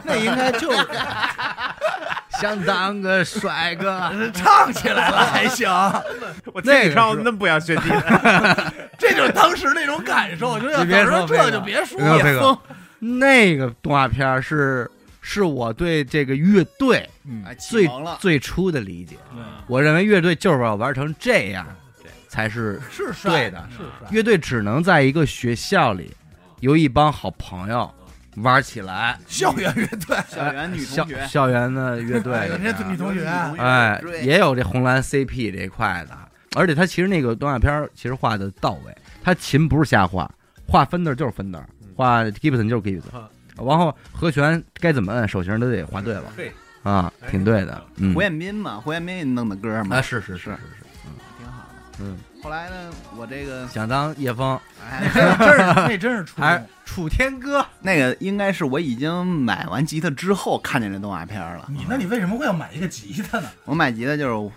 [0.05, 0.79] 那应该就是
[2.41, 4.11] 想当个帅哥。
[4.35, 5.69] 唱起来了 还行，
[6.53, 8.73] 我那唱，那不想学吉他。
[8.99, 10.59] 这就是当时那种感受。
[10.59, 12.23] 就要你别说这就别说了。
[12.33, 12.59] 个
[12.99, 17.09] 那个动画片是是我对这个乐队
[17.59, 17.89] 最。
[18.19, 19.17] 最初的理解。
[19.35, 21.67] 嗯我认为乐队就是要玩成这样，
[22.29, 23.83] 才是是帅对的是。
[24.15, 26.15] 乐队只能在一个学校里
[26.61, 27.93] 有一帮好朋友
[28.37, 33.25] 玩起来，校园乐队， 校园女校同学，校园的乐队人家女同学，
[33.59, 36.17] 哎，也有这红蓝 CP 这一块的，
[36.55, 40.31] 而且他其实那个动画片儿其实画的到位，他琴不是瞎画，
[40.67, 41.63] 画 Fender 就是 Fender，
[41.95, 43.03] 画 Gibson 就是 Gibson，
[43.57, 46.25] 然后和弦该怎么摁，手型都得画对了。
[46.37, 46.53] 对。
[46.83, 48.15] 啊，挺对的，嗯。
[48.15, 49.97] 胡，彦斌嘛，胡彦斌弄的歌嘛。
[49.97, 50.86] 啊，，是是是是是。
[52.01, 56.67] 嗯，后来呢，我这个想当叶枫哎，真是那真是初中。
[56.85, 61.67] 楚天歌，那个应该是我已经买完吉他之后看见这动画片了。
[61.69, 63.49] 你那你为什么会要买一个吉他呢？
[63.65, 64.51] 我买吉他就是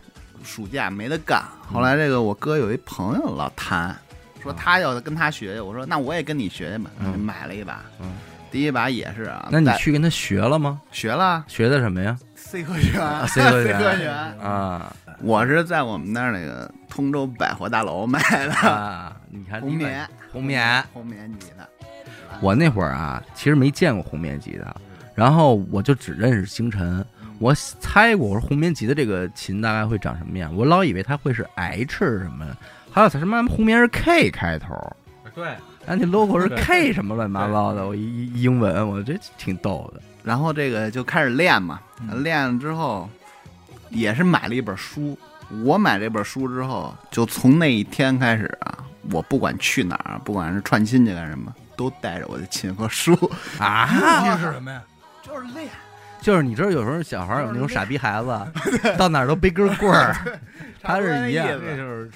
[0.44, 3.96] 暑假没得干，后来这个我哥有一朋友老弹，
[4.42, 7.82] 说他要跟他学，我说那我也跟你学学吧，嗯买了一把。
[8.00, 8.14] 嗯
[8.52, 10.82] 第一把也是啊，那你去跟他学了吗？
[10.92, 12.18] 学了学的什么呀？
[12.50, 12.94] C 和弦
[13.28, 14.12] C 和弦和弦。
[14.12, 19.16] 啊我是在我们那儿那个通州百货大楼买的啊！
[19.30, 21.70] 你看红棉红棉，红棉级的。
[22.42, 24.76] 我那会儿啊，其实没见过红棉级的，
[25.14, 27.06] 然后我就只认识星辰。
[27.38, 30.56] 我猜过，我说红棉级的这个琴大概会长什么样？
[30.56, 32.48] 我老以为它会是 H 什么，
[32.90, 34.74] 还有它什么红棉是 K 开头，
[35.36, 35.54] 对，
[35.86, 40.02] 啊，那 logo 是 K 什么乱七八糟的，我一一英文，我这挺逗的。
[40.24, 43.10] 然后这个就开始练嘛，嗯练了之后
[43.90, 45.18] 也是买了一本书。
[45.64, 48.78] 我买这本书之后，就从那一天开始啊，
[49.10, 53.14] 我不管去哪儿，不管是串亲戚干什么，都带着我的琴和书。
[53.58, 54.84] 啊，目的是什么呀？
[55.24, 55.68] 就是练。
[56.22, 58.40] 就是你知道，有时候小孩有那种傻逼孩子，
[58.98, 60.16] 到哪儿都背根棍儿，
[60.82, 61.48] 他是一样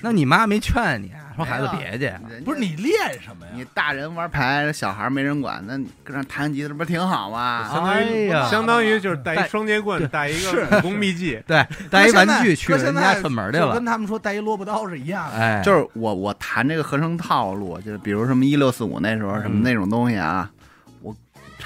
[0.01, 2.11] 那你妈没劝你啊，说孩子别去？
[2.43, 3.51] 不是你练什么呀？
[3.55, 7.67] 你大人玩牌，小孩没人管，那你跟那弹吉他不挺好吗？
[7.71, 11.41] 相当哎于呀相当于就是带带一双截棍，带一个武功秘籍。
[11.47, 15.37] 对，带一玩具去人家串门去了就跟，他们说带一萝卜刀是一样的。
[15.37, 20.62] 哎，就是我我弹这个合成套路，就是比如什么一六四五那时候什么嗯那种东西啊，我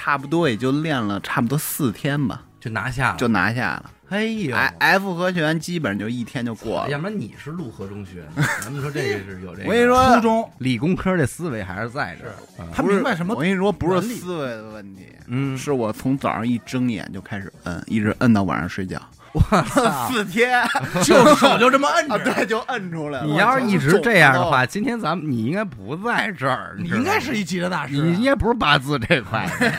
[0.00, 3.90] 差不多也就练了差不多四天吧，就拿下了，就拿下了。
[4.10, 6.88] 哎呦，F 和弦基本就一天就过了。
[6.88, 8.24] 要不然你是陆河中学，
[8.62, 9.68] 咱们说这个是有这个。
[9.68, 12.32] 我跟你说初中理工科这思维还是在这儿。
[12.62, 19.02] 啊他明白什么我跟你说，不是思维的问题，嗯，是我从早上一睁眼就开始摁，一直摁到晚上睡觉。
[19.32, 20.08] 我操！
[20.08, 20.62] 四天。
[21.04, 23.26] 就手就这么摁啊，着，对，就摁出来了。
[23.26, 29.72] 你要是一直这样的话，今天咱们你应该不在这儿，你应该是一吉他大师啊，你应该不是八字这块的。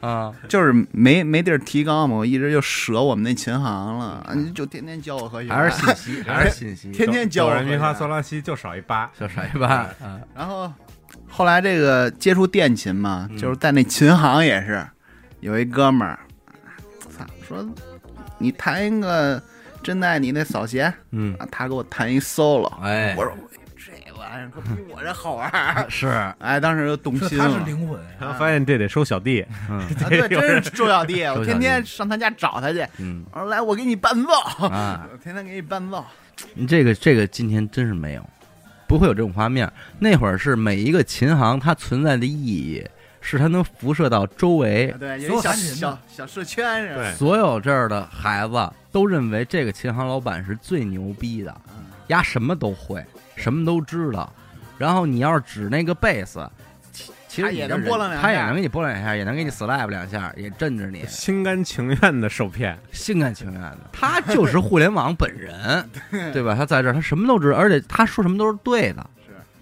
[0.08, 0.32] 啊。
[0.48, 10.20] 就是没没地儿提高嘛，我一直就舍我们那琴行了，你就天天教我和弦，还是信息，还是信息， 天天教我和哆来咪发拉西就少一八，就少一般啊。
[10.34, 10.72] 然后
[11.28, 13.38] 后来这个接触电琴嘛，嗯。
[13.38, 14.86] 就是在那琴行也是
[15.40, 16.18] 有一哥们儿，
[17.16, 17.66] 操，说
[18.42, 19.40] 你弹一个
[19.82, 23.32] 真爱你那扫弦，嗯，啊他给我弹一 solo，哎，我说
[23.76, 27.44] 这玩意儿可比我这好玩儿， 是，哎，当时就动心了。
[27.48, 32.84] 他是灵魂，然后发现这得收小弟， 嗯啊，对，真是 收小弟，我天天上他家找他去。
[32.98, 33.24] 嗯。
[33.32, 36.04] 我说来，我给你伴奏，啊，我天天给你伴奏。
[36.54, 38.28] 你这个这个今天真是没有，
[38.88, 39.70] 不会有这种画面。
[39.98, 42.84] 那会儿是每一个琴行它存在的意义，
[43.22, 46.96] 是它能辐射到周围对，有小小小社圈是吧？
[46.96, 53.02] 对所有这儿的孩子都认为这个琴行老板是最牛逼的，嗯丫什么都会，
[53.36, 54.30] 什么都知道。
[54.76, 56.46] 然后你要是指那个贝斯，
[56.90, 63.78] 其其实也能拨楞两下他也能给你拨两下，也能给你 slap 两下，也震着你，心甘情愿的受骗，心甘情愿的。
[63.92, 65.88] 他就是互联网本人，
[66.34, 66.54] 对吧？
[66.54, 69.06] 他在这儿，他什么都知道，而且他说什么都是对的。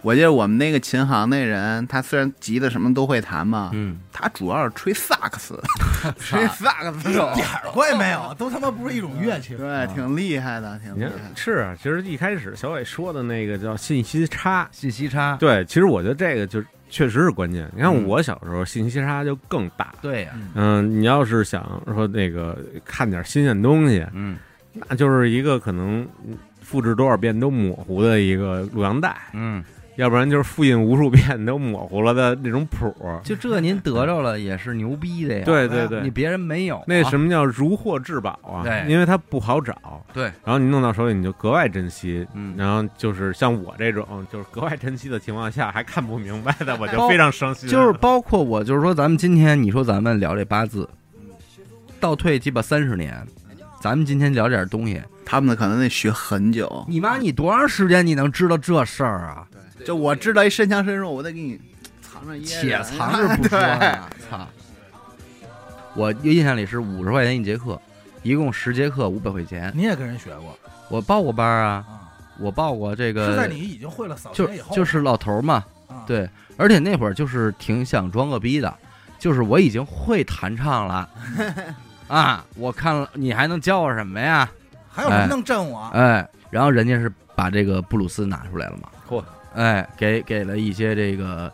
[0.02, 5.60] 我记得我们那个琴行那人，他虽然吉他什么都会弹嘛，嗯，他主要是吹萨克斯，
[6.18, 9.56] 吹萨克斯手， 点儿怪没有， 都他妈不是一种乐器。
[9.56, 11.12] 对，挺厉害的，挺厉害。
[11.34, 17.70] 是啊，其实一开始小伟说的那个叫信息差，信息差，对，其实我觉得这个就确实是关键。
[17.74, 18.06] 你看嗯。
[18.06, 24.36] 我小时候信息差就更大，对呀，嗯，你要是想说那个看点新鲜东西，嗯。
[24.88, 26.06] 那就是一个可能
[26.62, 29.62] 复制多少遍都模糊的一个录像带，嗯，
[30.00, 32.94] 要不然就是复印无数遍都模糊了的那种谱。
[33.22, 35.44] 就这您得着了也是牛逼的呀。
[35.44, 38.64] 对对对，你别人没有啊那什么叫如获至宝啊？
[38.64, 42.26] 对因为它不好找，对，然后你弄到手里你就格外珍惜。
[42.32, 47.68] 嗯，然后就是像我这种就是格外珍惜的情况下还看不明白的，我就非常伤心。
[47.68, 50.88] 就是包括我，就是说咱们今天你说咱们聊这八字，
[52.00, 53.22] 倒退鸡巴三十年，
[53.82, 56.84] 咱们今天聊点东西，他们可能得学很久。
[56.88, 59.46] 你妈你多长时间你能知道这事儿啊？
[59.84, 61.60] 就我知道一身强身弱，我得给你
[62.00, 64.46] 藏着掖着，且藏着不说 对呢，操！
[65.94, 67.80] 我印象里是五十块钱一节课，
[68.22, 69.72] 一共十节课五百块钱。
[69.74, 70.56] 你也跟人学过
[70.88, 72.10] 我报过班啊，啊？
[72.38, 78.72] 我报过这是在个，你已经会了扫就弦以后，就是老头儿嘛，啊，对，而且那会儿就是挺想装个逼的，
[79.18, 81.08] 就是我已经会弹唱了
[82.08, 82.44] 啊！
[82.56, 84.50] 我看了，你还能教我什么呀？
[84.92, 85.88] 还有什么能震我？
[85.92, 89.22] 哎，然后人家是把这个布鲁斯拿出来了嘛，嚯，
[89.54, 91.52] 哎，给给了一些这个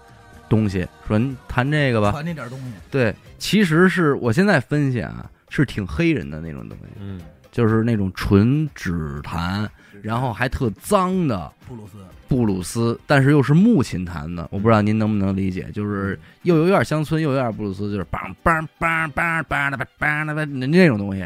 [0.48, 2.10] 东西，说你弹这个吧。
[2.12, 7.20] 传那点东西，对，其实是我现在分析啊，是挺黑人的那种东西，嗯，
[7.50, 9.68] 就是那种纯指弹，
[10.02, 11.92] 然后还特脏的布鲁斯。
[12.28, 21.22] 布鲁斯，但是又是木琴弹的，我不知道您能不能理解，就是又有点乡村，又有点布鲁斯，就是梆梆梆梆梆的梆梆的那那种东西。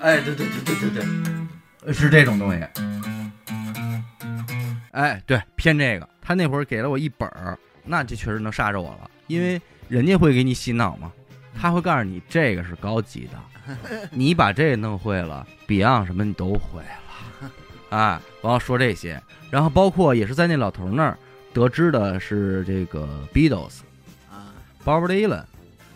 [0.00, 1.04] 哎，对对对对对
[1.84, 2.60] 对，是这种东西。
[4.94, 6.08] 哎，对，偏这个。
[6.22, 11.12] 他那会儿给了我一本儿，那这确实能杀着我了，因为人家会给你洗脑嘛，
[11.54, 17.50] 他会告诉你这个是高级的， 你把这个弄会了，Beyond 什么你都会了，
[17.90, 19.20] 哎，然后说这些，
[19.50, 21.18] 然后包括也是在那老头那儿
[21.52, 23.80] 得知的是这个 Beatles、
[24.30, 25.44] 啊，Bob Dylan，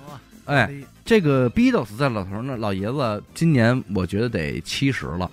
[0.09, 0.71] 哇，哎，
[1.05, 5.31] 这个 Beatles 在老头那儿老爷子今年我觉得得七十了，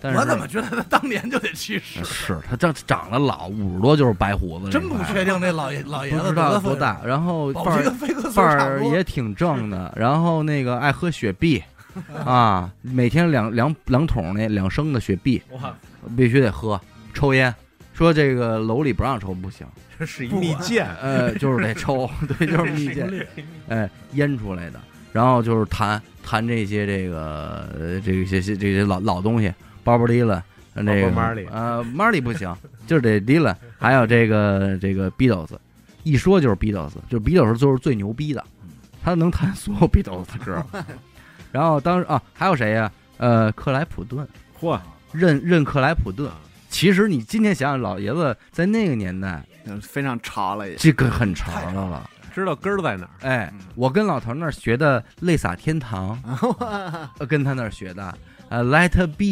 [0.00, 2.04] 但是我怎么觉得他当年就得七十？
[2.04, 7.52] 是他长长得老，五十多就是白胡子真，不确定那老爷老爷子不知道多多大，然后
[8.32, 11.62] 范儿也挺正的，然后那个爱喝雪碧，
[12.24, 15.74] 啊，每天两两两桶那两升的雪碧哇，
[16.16, 16.80] 必须得喝，
[17.12, 17.52] 抽烟，
[17.92, 19.66] 说这个楼里不让抽不行，
[19.98, 23.26] 这是一蜜饯，呃，就是得抽， 对，就是蜜饯，
[23.68, 24.80] 哎，腌出来的，
[25.12, 29.52] 然后就是弹弹这些这个呃这些些这些老老东西，
[29.88, 30.44] 包包迪了。
[30.74, 32.54] 那个 Bob Marley 呃，Marley 不行，
[32.86, 35.48] 就是得 Dylan，还有这个这个 Beatles，
[36.04, 38.44] 一说就是 Beatles，就是 Beatles 就是最牛逼的，
[39.02, 40.64] 他能弹所有 Beatles 的歌。
[41.50, 44.28] 然后当时啊，还有谁呀、呃，克莱普顿，
[44.60, 44.78] 嚯，
[45.10, 46.30] 任任克莱普顿。
[46.68, 50.76] 其实你今天想想，老爷子在那个年代，嗯非常潮了也。
[50.76, 52.08] 这个很潮的了。
[52.32, 53.10] 知道根儿在哪儿？
[53.26, 56.16] 哎，我跟老头那儿学的《泪洒天堂
[57.18, 58.16] 》，呃跟他那儿学的，
[58.48, 59.24] 呃，《Let It Be》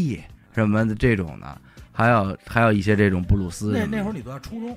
[0.57, 1.61] 什么的这种的，
[1.93, 3.87] 还有还有一些这种布鲁斯那。
[3.87, 4.39] 那会儿你多大？
[4.41, 4.77] 初中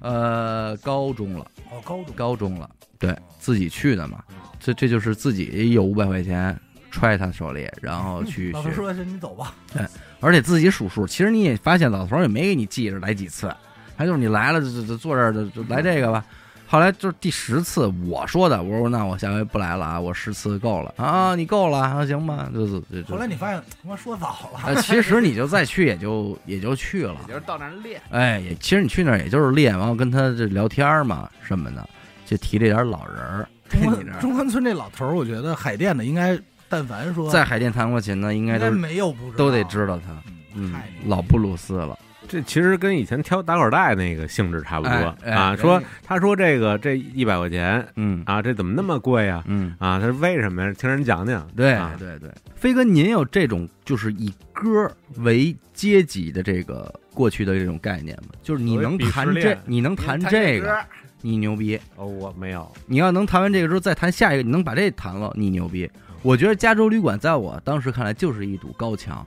[0.00, 2.68] 呃，高中了，哦，高中高中了，
[2.98, 4.22] 对自己去的嘛，
[4.58, 6.58] 这这就是自己有五百块钱
[6.90, 9.86] 揣他手里，然后去 学，老头说是你走吧，对
[10.20, 11.06] 而且自己数数。
[11.06, 13.52] 其实你也发现老头儿也没给你记着来几次，
[13.96, 16.24] 他就是你来了就就就坐这儿就就来这个吧。
[16.68, 27.14] 后来就是第十次我说的，我说那我下回不来了啊，我十次够了啊，你够了啊，行吧，就是就就后来你发现他妈说早了， 呃，其实你就再去也就也就去了。
[27.28, 28.00] 也，就是到那儿练。
[28.10, 31.88] 哎，也其实你去那儿也就是练，然后跟他这聊天嘛什么的，
[32.24, 33.48] 就提这点老人儿。
[33.68, 36.38] 中关中关村这老头儿，我觉得海淀的应该，
[36.68, 40.12] 但凡说在海淀弹过琴的，应该都没有不都得知道他，
[40.54, 40.74] 嗯，
[41.06, 41.98] 老布鲁斯了，
[42.28, 45.52] 这其实跟以前挑打口袋那个性质差不多哎哎啊。
[45.52, 49.42] 哎说他说这个这一百块钱嗯啊，这怎么那么贵呀？
[49.46, 50.72] 嗯，啊，他说为什么呀？
[50.78, 51.46] 听人讲讲。
[51.56, 58.34] 对啊对对，飞哥，您有这种就是以歌为阶级的这个过去的这种概念吗？
[58.42, 60.78] 就是你能弹这你能弹这个，
[61.22, 62.70] 你牛逼；哦，我没有。
[62.86, 65.90] 你要能弹完这个之后再弹下一个，你能把这弹了，你牛逼。
[66.22, 69.24] 我觉得加州旅馆在我当时看来就是一堵高墙，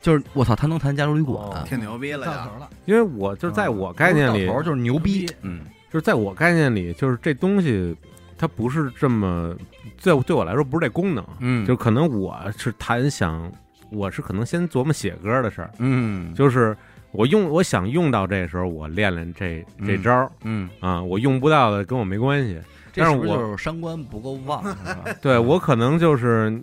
[0.00, 2.32] 就是我操，他能弹加州旅馆，哦挺牛逼了呀！
[2.44, 5.60] 到头了，因为我就是在我概念里，头就是牛逼，嗯。
[5.90, 7.96] 就是在我概念里，就是这东西
[8.36, 9.56] 它不是这么，
[10.02, 13.50] 对对我来说不是这功能，嗯，就可能我是弹想，
[13.90, 16.34] 我是可能先琢磨写歌的事儿，嗯。
[16.34, 16.76] 就是
[17.10, 22.60] 我用我想用到这时候，我练练这这嗯招儿嗯，啊，我用不到的跟我没关系。
[22.94, 24.62] 但是我就是三观不够旺？
[25.22, 26.60] 对我可能就是，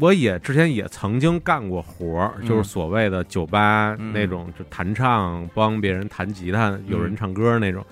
[0.00, 7.84] 我也之前也曾经干过活儿，嗯就是所谓的酒吧嗯那种，就弹唱，帮别人弹吉他，有嗯人唱歌那种。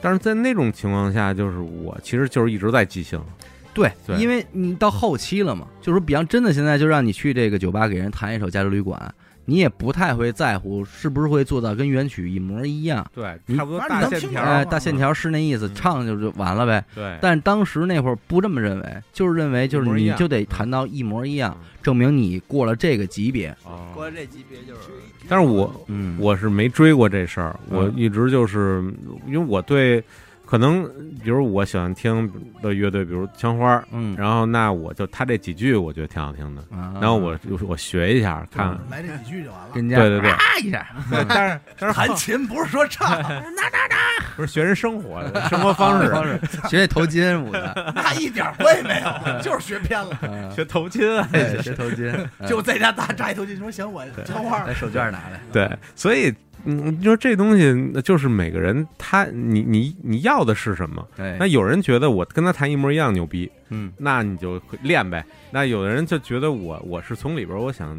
[0.00, 3.18] 但是在那种情况下，就是我其实就是一直在即兴，
[3.72, 9.00] 对，对因为你到后期了嘛，就是说，比方真的现在就让你去这个酒吧给人弹一首《加州旅馆》，
[9.46, 13.06] 你也不太会在乎是不是会做到跟原曲一模一样。
[13.14, 15.74] 对，差不多大线条大线条是那意思，嗯。
[15.74, 16.84] 唱就就完了呗。
[16.94, 21.66] 对，但当时那会儿不这么认为，就是认为就是你就得弹到一模一样，嗯。
[21.82, 23.54] 证明你过了这个级别。
[23.64, 23.88] 哦。
[23.94, 24.90] 过这级别就是，
[25.28, 27.94] 但是我嗯，我是没追过这事儿，我嗯。
[27.96, 28.82] 一直就是
[29.26, 30.02] 因为我对
[30.46, 30.84] 可能，
[31.22, 32.30] 比如我喜欢听
[32.62, 39.68] 的乐队，比如枪花，嗯，然后那我就他这几句我觉得挺好听的，然然后我我学一下看，来这几句就完了。
[39.74, 40.30] 跟家对对对。
[40.32, 43.20] 啪一下，对但是但是 弹琴不是说唱，
[44.36, 46.38] 不是学人生活的 生活方式，方式。
[46.68, 50.18] 学那头巾舞的，那一点关系没有，就是学偏了。
[50.22, 50.50] 嗯。
[50.52, 51.28] 学头巾啊，
[51.62, 52.48] 学头巾，嗯。
[52.48, 55.40] 就在家扎扎一头巾，说行，我枪花把手绢拿来。
[55.52, 56.32] 对，所以
[56.64, 61.06] 嗯，你说这东西就是每个人他你你你要的是什么？
[61.16, 65.24] 哎那，有人觉得我跟他弹一模一样牛逼，嗯那你就练呗。
[65.50, 67.96] 那有的人就觉得我我是从里边我想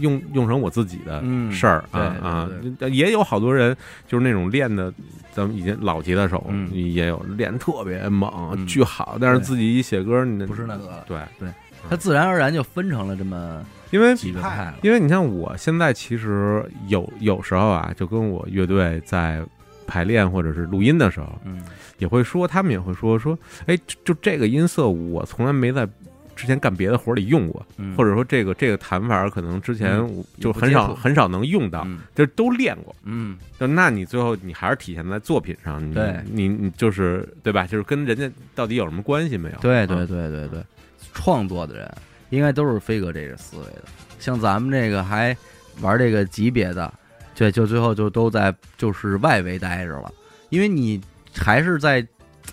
[0.00, 2.48] 用用成我自己的嗯事儿、啊
[2.80, 3.76] 对啊，也有好多人
[4.08, 4.92] 就是那种练的，
[5.32, 11.18] 咱们以前老吉他手、嗯也有练特别猛、嗯巨好，但是自己一写歌你不是那个对。
[11.38, 11.48] 对，
[11.88, 14.74] 他自然而然就分成了这么因为几个派了。
[14.82, 19.40] 因为你像我现在其实有有时候啊，就跟我乐队在
[19.86, 21.62] 排练或者是录音的时候，嗯
[21.98, 25.88] 也会说，他们也会说说，哎，就就这个音色我从来没在
[26.34, 30.02] 之前干别的活儿里用过，嗯，或者说这个这个弹法可能之前
[30.40, 32.96] 就很少很少能用到，嗯就都练过。
[33.04, 37.66] 嗯就那你最后你还是体现在作品上，你对你你就是对吧？
[37.66, 39.58] 就是跟人家到底有什么关系没有？
[39.60, 40.64] 对对啊对对对，
[41.12, 41.94] 创作的人
[42.32, 43.82] 应该都是飞哥这个思维的。
[44.18, 45.36] 像咱们这个还
[45.82, 46.92] 玩这个级别的，
[47.34, 50.10] 对，就最后就都在就是外围待着了，
[50.48, 50.98] 因为你
[51.36, 52.04] 还是在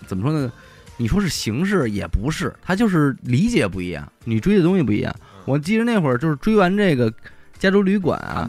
[0.06, 0.52] 怎么说呢？
[0.98, 5.14] 你说是形式也不是，他就是理解不一样，你追的东西不一样。
[5.46, 7.10] 我记得那会儿就是追完这个
[7.58, 8.46] 《加州旅馆》啊，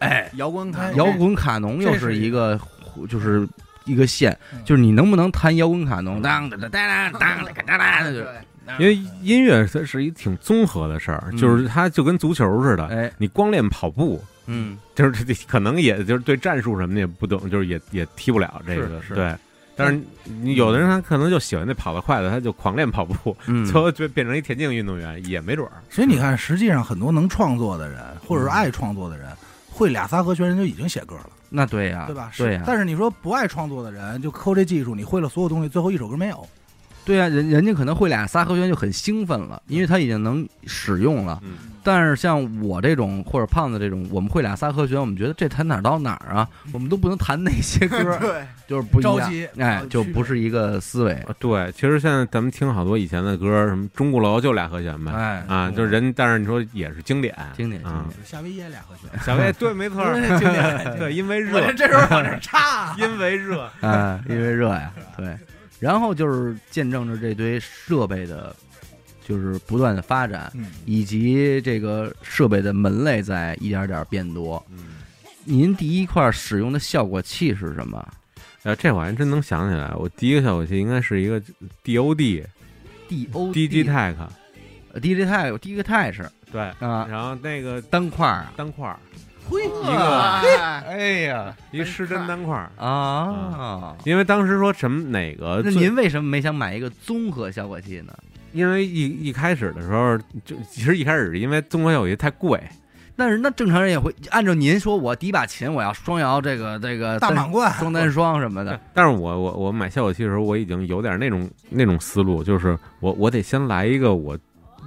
[0.00, 2.60] 哎，摇滚卡摇滚卡农又是一个
[3.08, 3.48] 就是。
[3.86, 6.20] 一个线，就是你能不能弹摇滚卡农？
[6.20, 8.20] 当当当当当当当当，就
[8.78, 14.22] 因为音乐它是一挺综合的事儿，嗯就是它就跟足球似的，哎，你光练跑步。
[14.46, 19.32] 嗯，就是这可能也就是对战术什么的也不懂，就是也也踢不了这个，对。
[19.76, 25.72] 但是你有的人他可能就喜欢那跑得快的，他就狂练跑步，嗯最后就变成一田径运动员也没准儿。
[25.88, 29.28] 所以你看，实际上很多能创作的人，或者是爱创作的人，
[29.70, 32.32] 会俩仨和弦，人就已经写歌了，那对呀，对吧？
[32.36, 36.46] 对呀，但是你说不爱创作的人，就抠这技术，你会了所有东西，最后一首歌没有。
[37.04, 41.40] 对呀，人人家可能会俩仨和弦就很兴奋了，因为他已经能使用了。
[41.42, 46.48] 嗯，但是像我这种或者胖子这种，我们会俩仨和弦，我们觉得这弹哪儿到哪儿啊？
[46.72, 51.12] 我们都不能弹那些歌，对，就是不一样着急哎，就不是一个思维。
[51.26, 58.04] 呃对，其实现在咱们听好多以前的歌，什么钟鼓楼就俩和弦呗，哎啊，就是人，但是你说也是经典，经典经典。
[58.24, 65.34] 夏威夷也俩和弦，小魏对，没错儿，经典对，因为热我这，这时候往这插，因为热，啊，因为热呀，对。
[65.80, 68.54] 然后就是见证着这堆设备的，
[69.26, 74.64] 就是不断的发展，嗯，以及这个设备的门类在一点点变多。
[74.70, 74.98] 嗯，
[75.44, 78.06] 您第一块使用的效果器是什么？
[78.62, 81.40] 呃，这我还真能想起来，我第一个效果器应该是一个
[81.82, 88.98] DOD？D O Digitech，DJ Tech DJ Tech 对，啊，然后那个单块儿啊，单块儿，
[89.50, 93.96] 嘿，一个哎呀一失真单块儿，啊！
[94.04, 98.14] 因为当时说什么哪个，那您为什么没想买一个综合效果器呢？
[98.52, 102.60] 因为一一开始的时候就其实一开始是因为综合效果器太贵，
[103.16, 114.36] 但是那正常人也会按照您说，我第一把琴我要双摇这个这个大满贯，双单双什么的， 但是我我我买效果器的时候，我已经有点那种那种思路，就是我我得先来一个我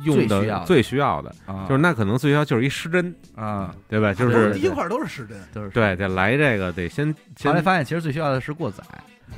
[0.03, 0.63] 用的的。
[0.65, 1.65] 最需要的，啊。
[1.67, 4.13] 就是那可能最需要就是一失真，啊，对吧？
[4.13, 5.69] 就是第一块都是失真，都是。
[5.69, 8.83] 对，得来这个，得先后先来发现，其实最需要的是过载。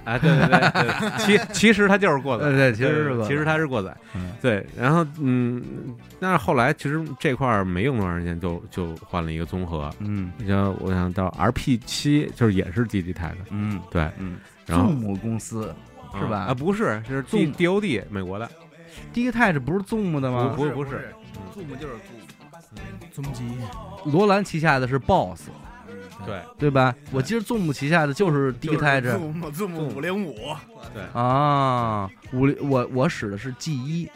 [0.04, 4.32] 哎，对对对对， 其其实它就是过载，对对其实是其实它是过载，嗯。
[4.42, 4.66] 对。
[4.78, 5.64] 然后嗯，
[6.20, 10.32] 但是后来其实这块儿没用多长时间，就就换了一个综合，嗯。
[10.38, 15.74] 你像我想到 RP 七，就是也是 Digitech，嗯对，嗯，然后祖母公司
[16.20, 16.40] 是吧？
[16.50, 18.50] 啊，不是，是 D D O D 美国的，
[19.14, 20.54] 第一个 Touch 不是祖母的吗？
[20.56, 21.14] 不是不是
[21.56, 21.94] ，，Zoom 就是
[23.14, 23.44] 祖母，宗基，
[24.06, 25.50] 罗兰旗下的是 BOSS，
[26.26, 26.42] 对。
[26.58, 26.96] 对吧？
[27.12, 30.36] 我记得祖母旗下的就是第一个 Touch 祖母祖母五零五，
[30.94, 34.10] 对，啊，五零我我使的是 G 一，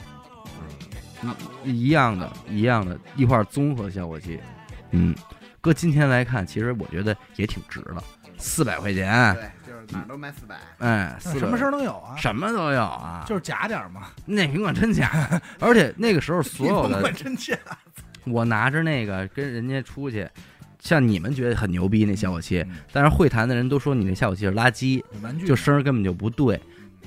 [1.63, 4.39] 一样的，一样的，一块综合效果器。
[4.91, 5.15] 嗯，
[5.61, 8.03] 搁今天来看，其实我觉得也挺值的，
[8.37, 9.35] 四百块钱，
[9.91, 17.57] 哪儿都卖四百，哎， 四什么事儿都有啊，什么都有啊，就是假点儿嘛，那苹果真假，而且那个时候所有的 管真假，
[18.25, 20.27] 我拿着那个跟人家出去，
[20.79, 26.59] 像你们觉得很牛逼那效果器，嗯但是会谈的人都说你那效果器是垃圾，玩具就声儿根本就不对。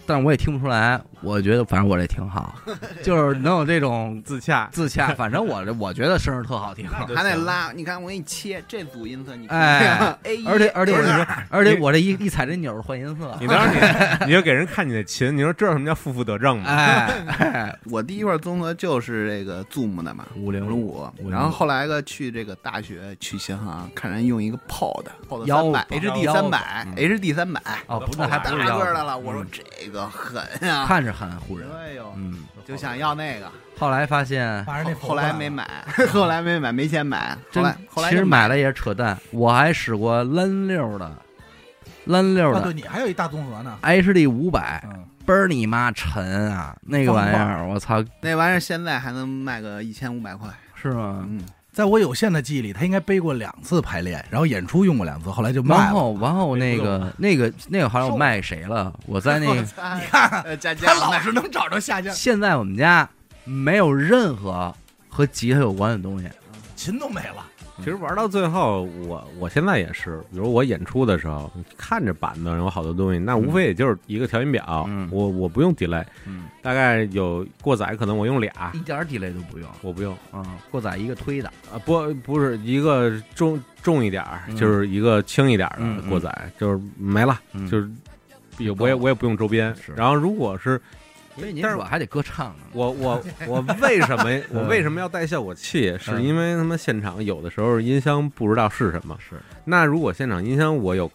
[0.06, 2.54] 但是我也听不出来，我觉得反正我这挺好，
[3.02, 5.08] 就是能有这种自洽， 自洽。
[5.14, 13.78] 反正我这我觉得声儿特好听， 还得拉，你看我给你切这组音色，你看哎而且而且不是而且我这一一踩这钮儿换音色，你当时
[14.20, 16.68] 你你就给人看你的琴，你说知道什么叫负负得正吗？
[16.68, 20.82] 哎哎，我第一块综合就是这个 Zoom 的嘛，五零五。
[21.22, 28.78] 五，然后后来个去这个大学去琴行，看人用一个 POD，POD 腰三百，HD 三百嗯，HD 三百，哦，不是还大不是腰。
[28.78, 32.44] 个的了，嗯我说这个狠呀，看着很唬人，哎呦，嗯。
[32.64, 35.68] 就想要那个，后来发现后后来没买，
[36.12, 41.10] 后来没买，没钱买，后真来后来其实买了也是扯淡，我还使过蓝六的，
[42.04, 46.76] 蓝六啊，的对你还有一大综合呢，HD 五百，嗯，倍儿你妈沉啊！
[46.82, 50.48] 那个玩意儿，我操，那玩意儿现在还能卖个一千五百块，
[50.80, 51.26] 是吗？
[51.28, 51.40] 嗯，
[51.72, 55.82] 在我有限的记忆里，他应该背过两次排练，然后演出用过两次，后来就卖了。
[55.84, 58.92] 然后，然后那个那个那个好像我卖给谁了？
[59.06, 59.66] 我在那 个你
[60.10, 63.08] 看，呃佳佳他老是能找着下架，现在我们家
[63.44, 64.74] 没有任何
[65.08, 66.28] 和吉他有关的东西。
[66.76, 67.46] 琴都没了。
[67.82, 84.24] 其实玩到最后，我我现在也是，比如我演出的时候，看着板子上有好多东西，那无非也就是一个调音表，嗯我我不用 delay，嗯，大概有过载，可能我用俩一，点 delay 都不用我不用啊，过载一个推的，啊，不不是一个重重一点
[84.56, 87.90] 就是一个轻一点的过载，就是没了，嗯就是
[88.58, 90.80] 也我也我也不用周边，然后如果是
[91.36, 92.64] 因为您但是我还得歌唱呢。
[92.72, 95.96] 我我 我为什么 我为什么要带效果器？
[95.98, 99.16] 是因为他妈现场有的时候音箱不知道是什么。
[99.18, 101.10] 是那如果现场音箱我有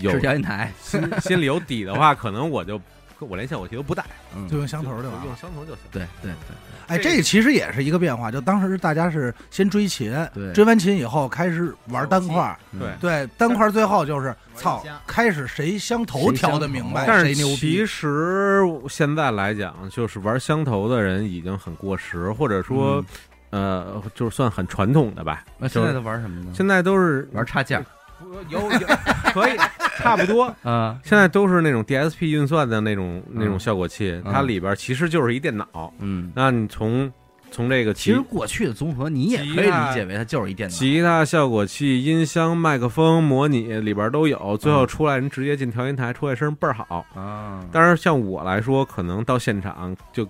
[0.00, 2.80] 有是调音台，心心里有底的话，可能我就
[3.20, 4.04] 我连效果题都不带，
[4.34, 5.36] 嗯，就用香头就完用了。
[5.40, 5.82] 相同就行。
[5.90, 6.56] 对对对
[6.88, 17.86] 哎，这其实也是一个变化，就当时大家是先追琴，对追完琴以后开始玩单块儿，嗯对对，单块儿最后就是操，开始谁香头调的明白，但是谁牛逼其。
[17.86, 23.04] 实现在来讲，就是玩相头的人已经很过时，或者说，
[23.50, 25.44] 呃，就是算很传统的吧。
[25.58, 26.52] 那现在都玩什么呢？
[26.54, 27.84] 现在都是玩插件
[28.50, 28.68] 有有
[29.32, 29.56] 可以
[29.98, 30.44] 差不多。
[30.62, 35.92] 啊，现在都是那种 DSP 运算的那种那种效果器，它里边其实就是一电脑。
[35.98, 36.32] 嗯。
[36.34, 37.12] 那你从
[37.50, 40.74] 从这个其实过去的综合，你也可以理解为它就是一电脑。
[40.74, 47.04] 吉他效果器、音箱、麦克风、模拟里边都有，最后出来人直接进调音台，出来声倍儿好。
[47.14, 50.26] 啊，当然，像我来说，可能到现场就。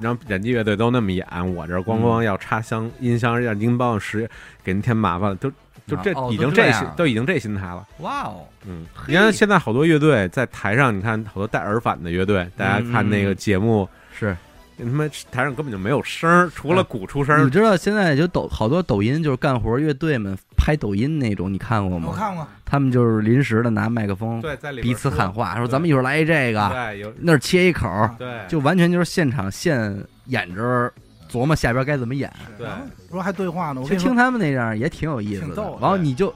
[0.00, 4.28] 让忍机乐队都那么演，我这咣咣要插箱、音箱，让您帮我实
[4.64, 5.50] 给您添麻烦了，都
[5.86, 7.86] 就这哦已经这都已经这心态了。
[7.98, 14.36] 哇哦，嗯，你看现在好多乐队在台上，你看好多带耳返的乐队，大家看那个节目，是
[14.78, 17.44] 他妈台上根本就没有声儿，除了鼓出声儿。
[17.44, 22.08] 你知道现在就抖好多抖音就是干活乐队们拍抖音那种，你看过吗？
[22.10, 30.92] 我看过，他们就是临时的拿麦克风对，在里彼此喊话，说咱们一会儿来一这个，对，有那儿切一口，对，就完全就是现场现演着
[31.30, 32.32] 琢磨下边该怎么演。
[32.56, 35.78] 对然后说还对话呢，我听他们那样也挺有意思的挺逗的。
[35.80, 36.34] 然后你就，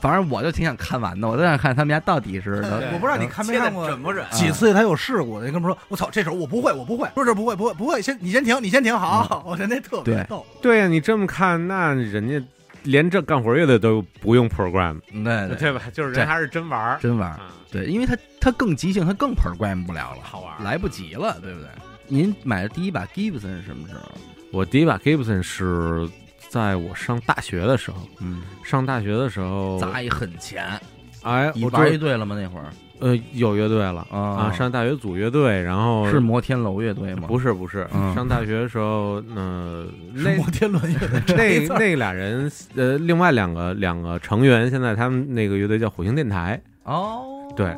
[0.00, 4.24] 反正我就挺想看完的，我就想看他们家到底是我不知道你看没看过准不忍？
[4.30, 10.44] 几次他有事故的，那哥们说：“我操，这手我不会，我不会。”说这不会，不会，不会，先你先停，你先停，好，我觉得那特别逗。
[10.60, 12.44] 对呀，你这么看，那人家
[12.82, 15.82] 连这干活乐队都不用 program，对对，对吧？
[15.92, 17.34] 就是这人还是真玩儿，真玩儿。
[17.34, 21.68] 啊对，因为他他更即兴，他更 program 不了了，好玩儿来不及了，对不对？
[22.06, 24.10] 您买的第一把 Gibson 是什么时候？
[24.52, 26.06] 我第一把 Gibson 是
[26.50, 30.78] 在我上大学的时候，嗯，上大学的时候，砸一狠钱，
[31.22, 32.36] 哎，你玩乐队了吗？
[32.38, 32.66] 那会儿？
[33.00, 34.06] 呃有乐队了。
[34.10, 34.18] 啊。
[34.20, 37.26] 啊，上大学组乐队，然后是摩天楼乐队吗？
[37.26, 38.14] 不是不是嗯。
[38.14, 41.34] 上大学的时候，呃，那摩天轮乐队。
[41.68, 46.60] 那那俩人，呃，另外两个两个成员，现在他们那个乐队叫火星电台。
[46.84, 47.24] 哦，
[47.56, 47.74] 对。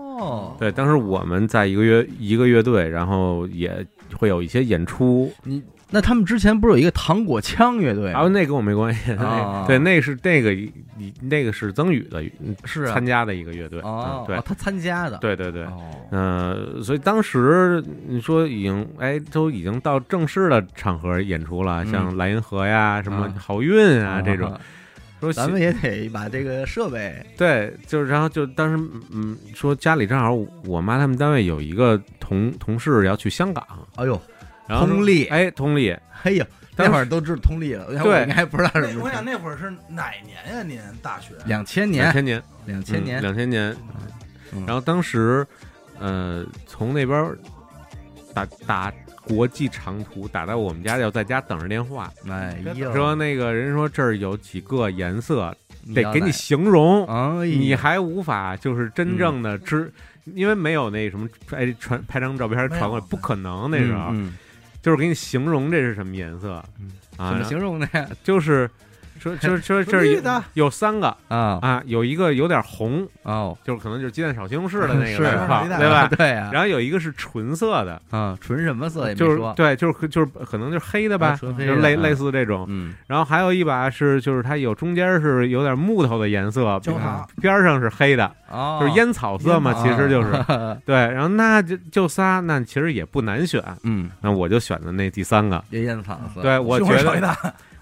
[0.59, 5.63] 对，当时我们在一个乐一个乐队，然后也会有一些演出，你
[5.95, 8.11] 那他们之前不是有一个糖果枪乐队吗？
[8.11, 10.51] 然后那跟我没关系，啊 对，那是那个
[10.97, 12.21] 你那个是曾宇的
[12.65, 12.93] 是啊。
[12.93, 15.79] 参加的一个乐队，哦嗯，对哦他参加的，对对对，哦，
[16.11, 21.91] 呃，所以当时你说已经哎，都已经到正式的场合演出了，嗯。
[21.93, 23.35] 像莱茵河呀、什么啊。
[23.39, 24.53] 好运啊这种，
[25.21, 30.33] 说咱们也得把这个设备对，就是然后就当时嗯说家里正好
[30.65, 33.65] 我妈他们单位有一个同同事要去香港，
[33.95, 34.21] 哎呦，
[34.67, 35.27] 然后通力。
[35.27, 36.45] 哎通力，哎呦，
[36.77, 37.99] 那会儿都知道通力了，对。
[37.99, 40.63] 我应该不知道是什么我想那会儿是哪年呀？
[40.63, 41.35] 您大学？
[41.47, 43.77] 两千年，两千年，两千年，两千年，
[44.53, 44.65] 嗯。
[44.67, 45.47] 然后当时
[45.99, 47.37] 呃从那边
[48.35, 48.93] 打打
[49.27, 55.57] 国际长途打到我们家，要在家等着电话，哎呦，说那个人说这儿有几个颜色，
[55.95, 59.91] 得给你形容，哎，你还无法就是真正的知，
[60.25, 64.37] 因为没有那什么哎传拍张照片传过来，不可能那时候，嗯
[64.85, 68.07] 就是给你形容这是什么颜色嗯啊，怎么形容的呀？
[68.23, 68.71] 就是
[69.25, 70.21] 说说说这儿有
[70.53, 76.09] 有三个啊啊，有一个有点红，哦，就是可能就是鸡蛋炒西红柿的那个对吧？
[76.15, 82.67] 对啊，然后有一个是纯色的，啊，纯什么色也没就是说，对，就是就是可能就是黑的吧，就是类类似这种。
[82.69, 86.79] 嗯，然后还有一把是就是它有中间是有点木头的颜色，
[87.41, 90.95] 边上是黑的，哦，就是烟草色嘛，其实就是是，对。
[90.97, 95.63] 然后那就就仨，那其实也不难选，嗯，那我就选的那第三个。
[95.71, 97.35] 烟烟草色，，对，我觉得，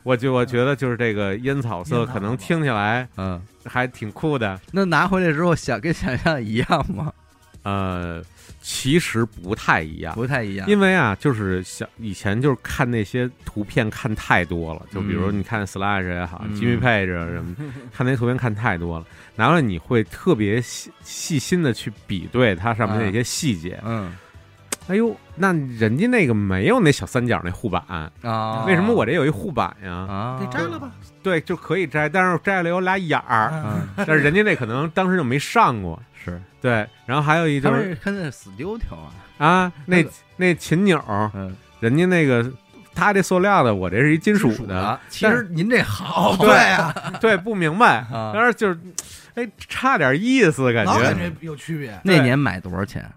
[0.02, 4.60] 我就我觉得就是这个烟草色，可能听起来嗯，还挺酷的。
[4.72, 7.12] 那拿回来之后想跟想象一样吗？
[7.62, 8.20] 呃，
[8.60, 17.54] 其实不太一样，不太一样，因为啊，就是想以前就是看那些图片看太多了，就比如嗯你看 Slash 也好嗯，Jimmy Page 啊什么，
[17.94, 23.80] 看那些图片看太多了，拿回来你会特别细细心的去比对它上面那些细节。
[23.84, 24.12] 嗯
[24.88, 27.82] 哎呦，那人家那个没有那小三角那护板，
[28.22, 29.92] 啊，为什么我这有一护板呀？
[29.92, 30.38] 啊。
[30.40, 30.90] 给摘了吧。
[31.22, 33.52] 对，就可以摘，但是摘了有俩眼儿，
[33.96, 36.00] 但是人家那可能当时就没上过。
[36.24, 38.96] 是，对，然后还有一他就是他那死丢条
[39.38, 40.04] 啊，啊，那
[40.36, 41.00] 那琴钮，
[41.34, 42.48] 嗯，人家那个
[42.94, 48.32] 他这塑料的，我这是一金属的，啊，其实您这好，对呀，对，不明白，啊。
[48.34, 48.78] 但是就是，
[49.34, 50.92] 哎，差点意思，感觉。
[50.92, 51.96] 老感觉有区别。
[52.02, 53.08] 那年买多少钱？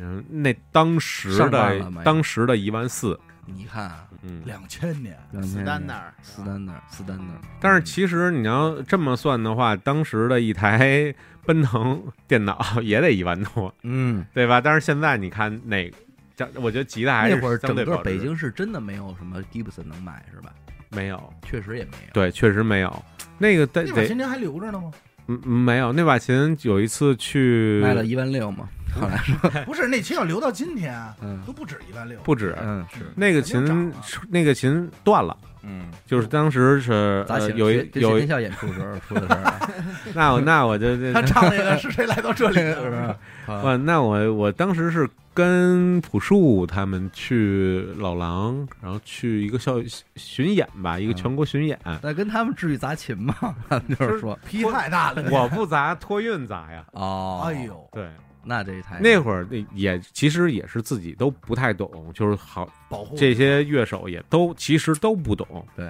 [0.00, 2.02] 嗯，那当时的了没？
[2.02, 6.14] 当时的一万四，你看啊，嗯，两千年，两千单那儿。
[6.22, 14.60] 斯丹那儿，斯丹那儿，但是其实你要这么算的话，当时的一台奔腾电脑也得一万多，嗯，对吧？
[14.60, 15.90] 但是现在你看哪，
[16.34, 20.52] 这我觉得吉他还是那会儿整个北京市真的没有什么 Gibson 能买是吧？
[20.90, 23.04] 没有，确实也没有，对，确实没有。
[23.38, 24.90] 那个得得那把琴您还留着呢吗？
[25.28, 25.92] 嗯没有。
[25.92, 29.18] 那把琴，有一次去卖了一万六嘛，后来
[29.64, 32.18] 不是，那琴要留到今天嗯都不止一万六。
[32.20, 33.92] 不止，嗯是，那个琴
[34.28, 35.36] 那个琴断了。
[35.62, 37.22] 嗯，就是当时是
[37.54, 39.70] 有一跟有一天笑演出时候出的事儿啊，
[40.14, 43.14] 那我那我就他唱那个是谁来到这里是不是？
[43.62, 49.74] 哇，那我我当时是跟朴树他们去老狼，然后去一个校
[50.16, 51.78] 巡演吧，一个嗯全国巡演。
[52.02, 53.34] 那跟他们至于砸琴吗？
[53.68, 56.82] 他们就是说，皮太大了，我不砸，托运砸呀。
[56.92, 58.08] 哦，哎，呦，对，
[58.50, 65.64] 那这太那会儿那也其实也是自己都不太懂，就是好保护这些乐手也都其实都不懂。
[65.76, 65.86] 对，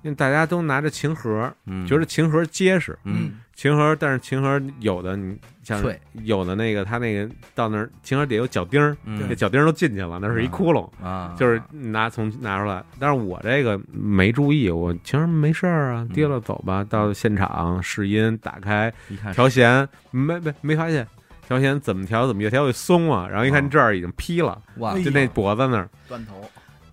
[0.00, 5.84] 因为大家都拿着琴盒，嗯觉得琴盒结实，嗯琴盒，但是琴盒有的你像
[6.24, 12.82] 有的那个他那个到那儿琴盒得有脚钉儿，嗯那脚钉都进去了，那是一窟窿，啊，就是拿从拿出来。
[12.98, 16.82] 但是我这个没注意，我琴盒没事儿啊，跌了走吧。
[16.82, 18.90] 到现场试音，打开
[19.34, 21.06] 调弦，没没没发现
[21.50, 25.90] 调弦怎么调怎么越调越松啊，然后一看哦这儿已经劈了，哇哎，就那脖子那儿。
[26.06, 26.48] 断头，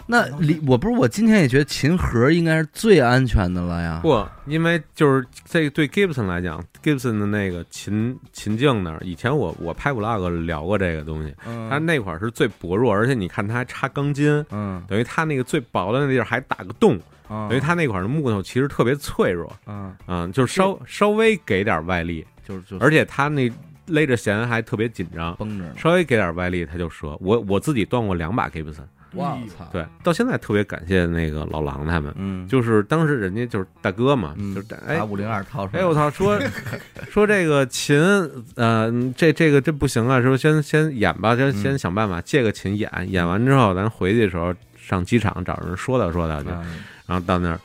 [0.08, 4.00] 那里我不是我今天也觉得琴盒应该是最安全的了呀。
[4.02, 17.00] 不，因为就是这对 Gibson 来讲，Gibson 的那个琴琴颈那儿，以前我我拍 vlog 聊过这个东西，嗯，它那块儿是最薄弱，而且你看它还插钢筋，嗯等于它那个最薄的那地儿还打个洞，
[17.30, 23.48] 嗯，等于它那块儿的木头其实特别脆弱，嗯嗯，就是稍稍微给点外力，就是就是而且它那
[23.88, 25.72] 勒着弦还特别紧张，绷着呢。
[25.78, 27.18] 稍微给点外力他就折。
[27.20, 28.84] 我我自己断过两把 Gibson，
[29.14, 29.24] 我
[29.58, 35.82] 操，对，到现在特别感谢那个老狼他们，嗯，就是当时人家就是大哥嘛，嗯就是哎把五零二掏出来。
[35.82, 36.40] 哎我操，说
[37.10, 38.00] 说这个琴，
[38.56, 47.60] 呃，这这个这不行啊，说先先演吧，先嗯先想办法借个琴演，演完之后咱回去的时候上机场找人说道说道去，嗯然后到那儿，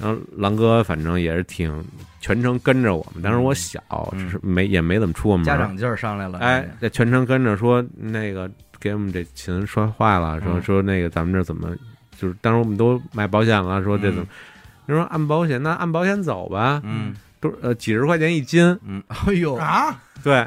[0.00, 1.84] 然后狼哥反正也是挺
[2.20, 3.80] 全程跟着我们，当时我小，
[4.12, 6.38] 嗯只是没也没怎么出过门，家长劲儿上来了。
[6.38, 10.62] 哎，这全程跟着说那个给我们这琴摔坏了，说嗯。
[10.62, 11.76] 说那个咱们这怎么
[12.18, 14.26] 就是当时我们都买保险了，说这怎么。
[14.86, 17.14] 人说按保险，那按保险走吧，嗯。
[17.40, 20.46] 都呃几十块钱一斤，嗯，哎呦，啊，对，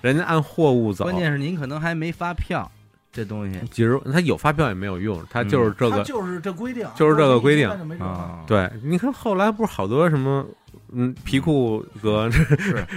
[0.00, 2.68] 人家按货物走，关键是您可能还没发票，
[3.14, 3.58] 这东西。
[3.70, 10.44] 几十，他有发票也没有用，他就是这个，他就是这规定，就是这个规定那就没辙啊，对，你看后来不是好多什么，
[10.92, 12.44] 嗯，皮裤哥是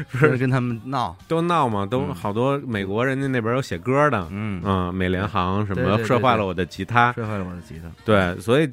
[0.10, 2.16] 是跟他们闹，都闹嘛，都嗯。
[2.16, 7.90] 好多美国人家那边有写歌的，嗯，嗯，美联航什么摔坏了我的吉他，摔坏了我的吉他。
[8.04, 8.70] 对，所以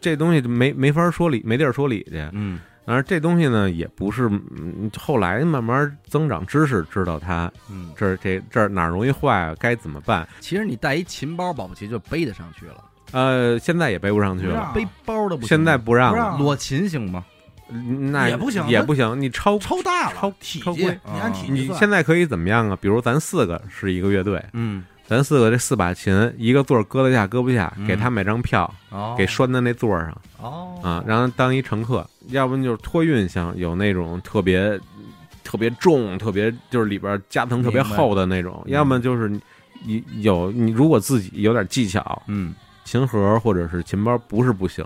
[0.00, 2.28] 这东西就没没法说理，没地儿说理去。
[2.32, 2.58] 嗯
[2.88, 10.26] 当然，这东西呢，也不是嗯后来慢慢增长知识，知道它嗯，这儿这这儿哪儿容易坏，该怎么办。
[10.40, 12.82] 其实你带一琴包，保不齐就背得上去了。
[13.12, 17.22] 呃，现在也背不上去了，背包都不行现在不让了，裸琴行吗？
[17.70, 19.20] 嗯那也不行也不行。
[19.20, 22.78] 你超超大了，超体积，你按体积你现在可以怎么样啊？
[22.80, 32.06] 比如咱四个是一个乐队，嗯，咱四个这四把琴，一个座儿搁得下搁不下，嗯给他买张票，哦，给拴在那座儿上哦啊，让他当一乘客。
[32.28, 34.78] 要不然就是托运箱，有那种特别
[35.42, 39.30] 特别重、特别就是里边夹层特别厚的那种，要么就是
[39.82, 42.54] 你有你如果自己有点技巧，嗯
[42.84, 44.84] 琴盒或者是琴包不是不行。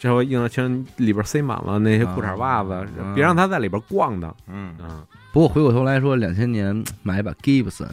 [0.00, 4.32] 这回硬了全里边塞满了那些裤衩袜子，嗯别让他在里边逛荡。
[4.46, 4.76] 嗯。
[4.80, 7.88] 嗯，不过回过头来说，两千年买一把 Gibson，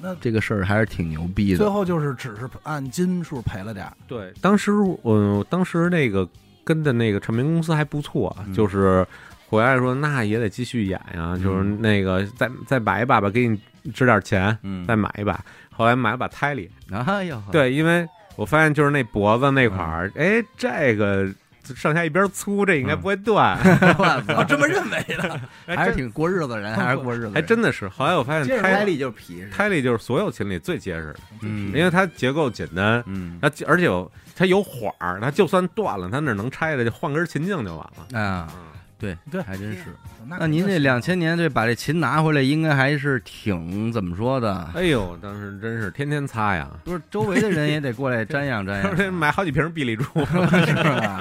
[0.00, 1.58] 那这个事儿还是挺牛逼的。
[1.58, 4.72] 最后就是只是按斤数赔了点儿，对，当时
[5.02, 6.28] 我、当时那个
[6.64, 8.54] 跟的那个唱片公司还不错，嗯。
[8.54, 9.06] 就是
[9.48, 13.58] 回来说那也得继续演呀，就是那个再再买一把吧，给你
[13.92, 15.42] 支点钱，嗯，再买一把。
[15.70, 19.80] 后来买了把胎里，哎呦，对，因为我发现就是那脖子那块嗯。
[19.80, 21.26] 儿，哎，这个
[21.74, 23.58] 上下一边粗，这应该不会断，
[24.36, 25.40] 我 这么认为的，
[25.76, 27.88] 还是挺过日子的人，还是过日子，还真的是。
[27.88, 33.38] 后来我发现胎力就是皮实，泰利就是所有琴里最结实的，嗯，因为它结构简单，嗯。
[33.40, 33.88] 它而且
[34.36, 38.18] 它有缓儿，它就算断了，它那能拆的就换根琴颈就完了。
[38.20, 38.64] 啊，嗯
[38.98, 39.84] 对对还真是。
[40.26, 44.68] 那那您这两千年这把这琴拿回来，应该还是挺怎么说的？
[44.74, 50.02] 哎呦，当时真是天天擦呀，不是周围的人也得过来 瞻仰瞻这仰，买好几瓶碧丽珠。
[50.26, 51.20] 是吧？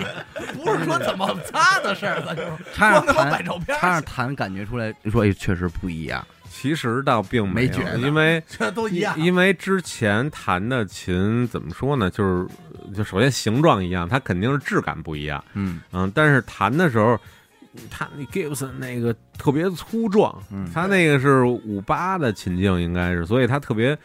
[0.55, 6.25] 不是说怎么擦的事儿，咱就是 插上弹，照片插上弹，感觉出来说，哎，确实不一样。
[6.49, 9.13] 其实倒并没觉得因为这都一样。
[9.19, 12.47] 因为之前弹的琴怎么说呢，就是
[12.95, 17.17] 就首先形状一样，它肯定是质感不一样，嗯嗯，但是弹的时候。
[17.89, 20.69] 它那 Gibson 那个特别粗壮，嗯。
[20.73, 23.97] 他那个是五八的琴颈应该是，所以他特别，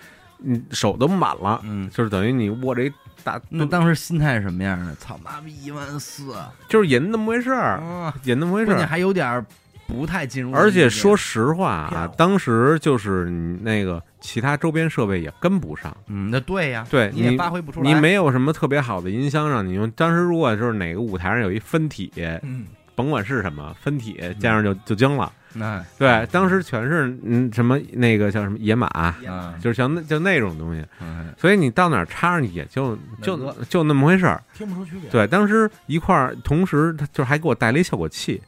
[0.42, 2.92] 嗯，手都满了，嗯，就是等于你握着一
[3.24, 4.94] 大，那当时心态是什么样的？
[4.96, 6.34] 操妈逼一万四，
[6.68, 8.86] 就是也那么回事儿，啊，也那么回事儿。
[8.86, 9.44] 还有点儿
[9.86, 19.90] 不太进入，而且说，实话啊，当时就是你那个其他周边设备也跟不上，嗯，那对呀，对你也你发挥不出来，你没有什么特别好的音箱让你用。
[19.92, 22.10] 当时如果就是哪个舞台上有一分体，
[22.42, 22.64] 嗯，
[22.94, 25.32] 甭管是什么分体，加上就就精了。
[25.60, 34.42] 哎，对，当时全是嗯什么那个叫什么野马，啊，就是像那就那种东西，哎所以你到哪儿插上也就就那个就那么回事儿。
[34.54, 35.10] 听不出区别。
[35.10, 38.40] 对，当时一块儿，同时他就是还给我带了一效果器，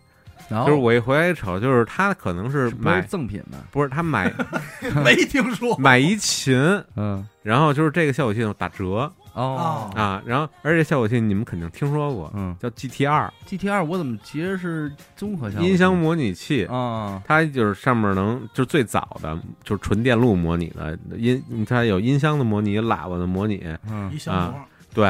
[0.49, 3.59] 就是我一回来一瞅，就是他可能是是是买赠品吧？
[3.70, 4.32] 不是他买
[5.05, 5.76] 没听说。
[5.76, 6.57] 买一琴，
[6.97, 16.64] 嗯，然后就是这个效果器打折哦啊，然后而且效果器你们肯定听说过，嗯叫 GT 二，GT 二我怎么其实是综合效果音箱模拟器。
[16.66, 24.55] 啊，它就是上面能，就是最早的，就是纯电路模拟的音，它有音箱的模拟，喇叭的模拟，一嗯箱膜，
[24.95, 25.05] 对。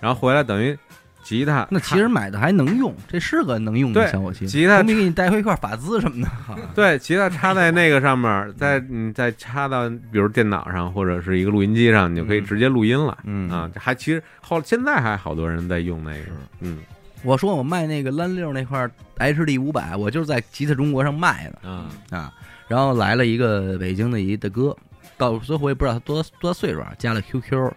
[0.00, 0.76] 然后回来等于
[1.24, 4.46] 吉他那其实买的还能用，这是个能用的对效果器。
[4.46, 6.30] 吉他我没给你带回一块法兹什么的。
[6.76, 13.18] 对，吉他插在那个上面，再你再插到比如电脑上或者是一个录音机上，你就可以直接录音了。
[13.24, 16.26] 嗯啊，还其实后现在还好多人在用那个，
[16.60, 16.78] 嗯
[17.22, 22.30] 我说我卖那个蓝六那块 HD 五百，我就是在吉他中国上卖的啊啊。
[22.68, 24.76] 然后来了一个北京的一大哥，
[25.16, 27.72] 到最后也不知道他多多大岁数啊，加了 QQ，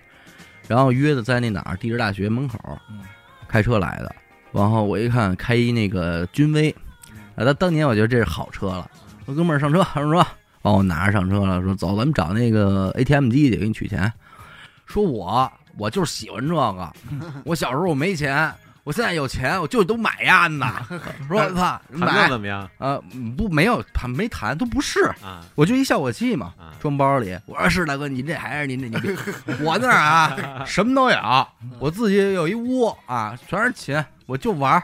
[0.68, 2.60] 然后约的在那哪儿地质大学门口
[2.91, 3.00] 嗯，
[3.48, 4.16] 开车来的。
[4.52, 6.70] 然后我一看开一那个君威，
[7.36, 8.89] 啊，他当年我觉得这是好车了。
[9.26, 10.26] 说哥们儿上车上车，
[10.62, 14.12] 帮我拿着上车了，说走，咱们找那个 ATM 机去给你取钱。
[14.86, 16.93] 说我我就是喜欢这个，
[17.43, 18.52] 我小时候我没钱，
[18.88, 20.65] 我现在有钱，我就都买呀呢。
[21.27, 22.97] 说操弹的买怎么样啊
[23.38, 26.71] 不没有谈没谈都不是，啊我就一效果器嘛，啊？
[26.79, 27.38] 装包里。
[27.47, 31.17] 我说是大哥，您这还是您这你我那儿啊 什么都有，
[31.79, 34.83] 我自己有一屋啊，全是琴，我就玩儿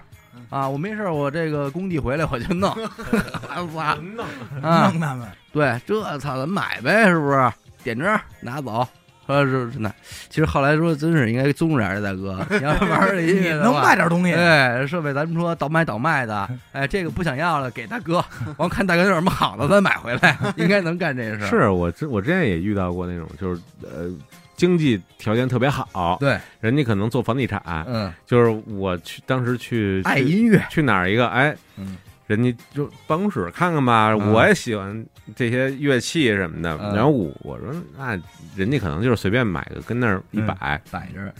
[0.50, 2.76] 啊，我没事儿我这个工地回来我就弄，
[3.74, 4.26] 哇弄
[4.62, 7.50] 啊弄，他们，对，这操咱买呗，是不是？
[7.86, 8.86] 点着拿走。
[9.26, 9.94] 说是真的，
[10.30, 18.24] 其实后来说真是应该宗着点儿这大哥，你要玩儿音乐 能卖点东西，对，设备咱们说倒卖倒卖的，哎，这个不想要了给大哥，
[18.58, 21.46] 完看大哥有什么好的，咱买回来，应该能干这事。
[21.48, 24.10] 是我之我之前也遇到过那种，就是呃
[24.56, 31.98] 经济条件特别好，对，人家可能做房地产，嗯，就是我去当时去去爱音乐，去哪儿一个，哎，嗯
[32.28, 35.06] 人家就办公室看看吧，嗯我也喜欢
[35.36, 36.78] 这些乐器什么的。
[36.82, 38.20] 嗯然后我我说那
[38.56, 41.34] 人家可能就是随便买个跟那儿一摆，摆着，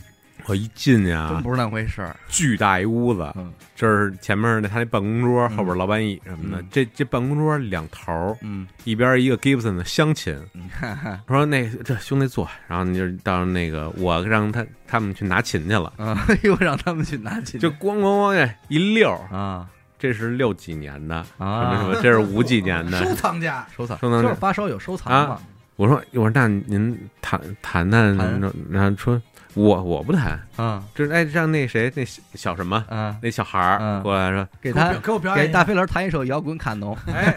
[0.46, 2.14] 我一进去真啊，不是那回事儿。
[2.28, 3.52] 巨大一屋子，嗯。
[3.76, 5.56] 这是前面那他那办公桌，嗯。
[5.56, 6.62] 后边老板椅什么的。
[6.62, 6.68] 嗯。
[6.70, 19.68] 这这办公桌两头儿嗯，一边一个 Gibson 的乡琴，你看看， 我说那这兄弟坐，然后你就到那个我让他他们去拿琴去了，啊， 又让他们去拿琴，就咣咣咣一溜儿，啊
[20.04, 25.40] 这是六几年的，什么啊什么，这是五几年的，收藏家，收藏，收藏就是发烧友收藏嘛。
[25.76, 28.38] 我说我说那您弹弹弹弹，
[28.70, 29.18] 然后说
[29.54, 37.32] 我我不弹，嗯就是哎让那谁那小小什么嗯，那小孩儿嗯过来说，给他给我表演给大飞轮弹一首摇滚卡农， 哎，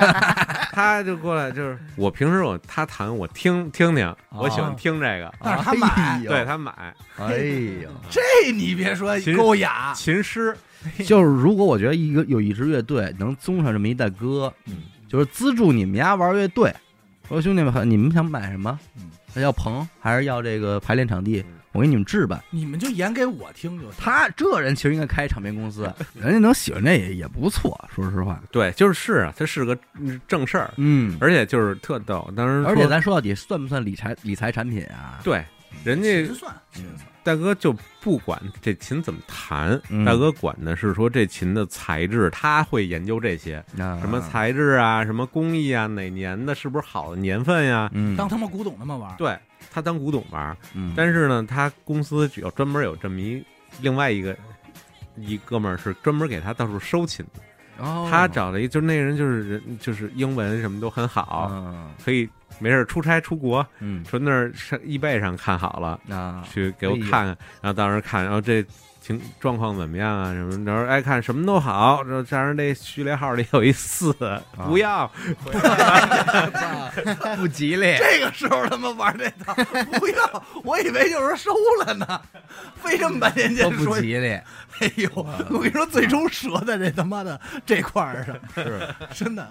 [0.74, 6.72] 他就过来就是我平时我他弹我听听听，我喜欢听这个，但是他买哎呦对，他买
[7.18, 7.28] 哎
[7.84, 10.56] 呦，这你别说够雅，琴师，
[11.06, 16.74] 就是如果我觉得一个有一支乐队能综上这么一大哥，嗯，就是资助你们家玩乐队，
[17.28, 18.80] 我说兄弟们，你们想买什么？
[18.98, 21.57] 嗯要棚还是要这个排练场地嗯？
[21.78, 22.44] 我给你们置办。
[22.50, 23.94] 你们就演给我听就行。
[24.00, 25.84] 他这人其实应该开唱片公司，
[26.20, 28.42] 人家能喜欢这也也不错，说实话。
[28.52, 29.78] 对，就是是啊，他是个
[30.28, 35.20] 正事儿，嗯，而且就是特逗，当时而且咱说到底算不算理财理财产品啊？
[35.24, 35.44] 对
[35.84, 36.52] 人家秦算，
[37.24, 47.90] 大哥就不管这琴怎么弹，嗯大哥管的是说这琴的材质，他会研究这些，啊什么材质啊，什么工艺啊，哪年的是不是好的年份呀？
[47.94, 49.38] 嗯，当他妈古董那么玩儿，对
[49.78, 50.92] 他当古董玩，嗯。
[50.98, 53.46] 但是呢，他公司有专门有这么一
[53.80, 54.36] 另外一个
[55.16, 57.42] 一哥们儿是专门给他到处收琴的，
[57.86, 58.08] 哦。
[58.10, 61.92] 他找了一就那人就是人就是英文什么都很好，啊。
[62.04, 64.04] 可以没事出差出国，嗯。
[64.04, 66.00] 说那儿上易贝上看好了。
[66.10, 66.44] 啊。
[66.52, 68.66] 去给我看看，然后到时候看，然后这
[69.08, 70.34] 情状况怎么样啊？
[70.34, 70.66] 什么？
[70.66, 74.12] 然后爱看什么都好，然后加上这序列号里有一四，
[74.66, 75.10] 不要，
[77.38, 77.96] 不吉利。
[77.98, 79.54] 这个时候他妈玩这套，
[79.98, 81.54] 不要，我以为就是收
[81.86, 82.22] 了呢，
[82.84, 84.34] 费这么半天劲说，不吉利，
[84.80, 89.50] 哎呦，我跟你说，最终折在这他妈的这块儿上，是，真的。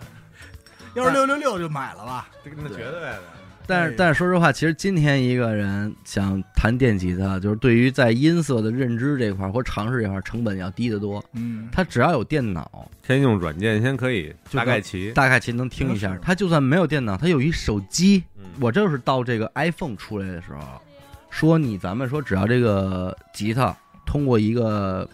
[0.92, 3.22] 要是六六六就买了吧，那绝对的。
[3.66, 11.24] 但是但是说实话，其实今天一个人想弹电吉他，就是对于在音色的认知这块儿或尝试这块儿，成本要低得多。
[11.32, 16.16] 嗯，他只要有电脑，先用软件先可以大概齐，大概齐能听一下。
[16.22, 18.22] 他就算没有电脑，他有一手机。
[18.38, 20.80] 嗯我就是到这个 iPhone 出来的时候，
[21.28, 25.06] 说你咱们说只要这个吉他通过一个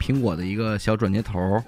[0.00, 1.62] 苹果的一个小转接头，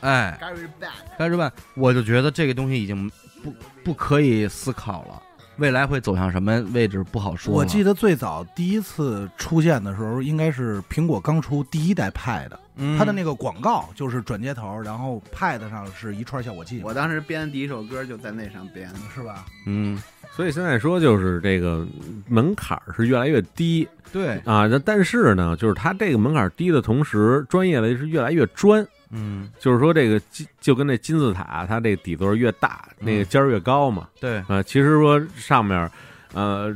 [0.00, 1.52] 哎，Gary Bad，该是吧？
[1.74, 3.10] 我就觉得这个东西已经
[3.42, 5.22] 不不可以思考了，
[5.56, 7.54] 未来会走向什么位置不好说。
[7.54, 18.98] 我记得最早第一次出现的时候，应该是苹果刚出第一代 Pad，嗯它的那个广告就是转接头，然后 Pad 上是一串效果器，我当时编的第一首歌就在那上编的。
[19.14, 19.44] 是吧？
[19.66, 20.00] 嗯，
[20.30, 21.86] 所以现在说就是这个
[22.26, 28.86] 门槛儿是越来越低对，啊，那但是呢，就是它这个门槛儿低的同时，专业的是越来越专。
[29.12, 34.08] 嗯，就是说，这个金就跟那金字塔，它这个底座越大，那个尖儿越高嘛。
[34.18, 35.90] 对，啊，其实说上面，
[36.32, 36.74] 呃，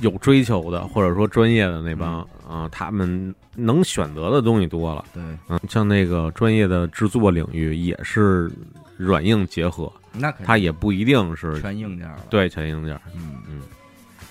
[0.00, 5.04] 有追求的，或者说专业的那帮啊，他们能选择的东西多了。
[5.12, 8.50] 对，嗯，像那个专业的制作领域也是
[8.96, 12.98] 软硬结合，那肯定它也不一定是全硬件了。，对全硬件。
[13.14, 13.60] 嗯嗯，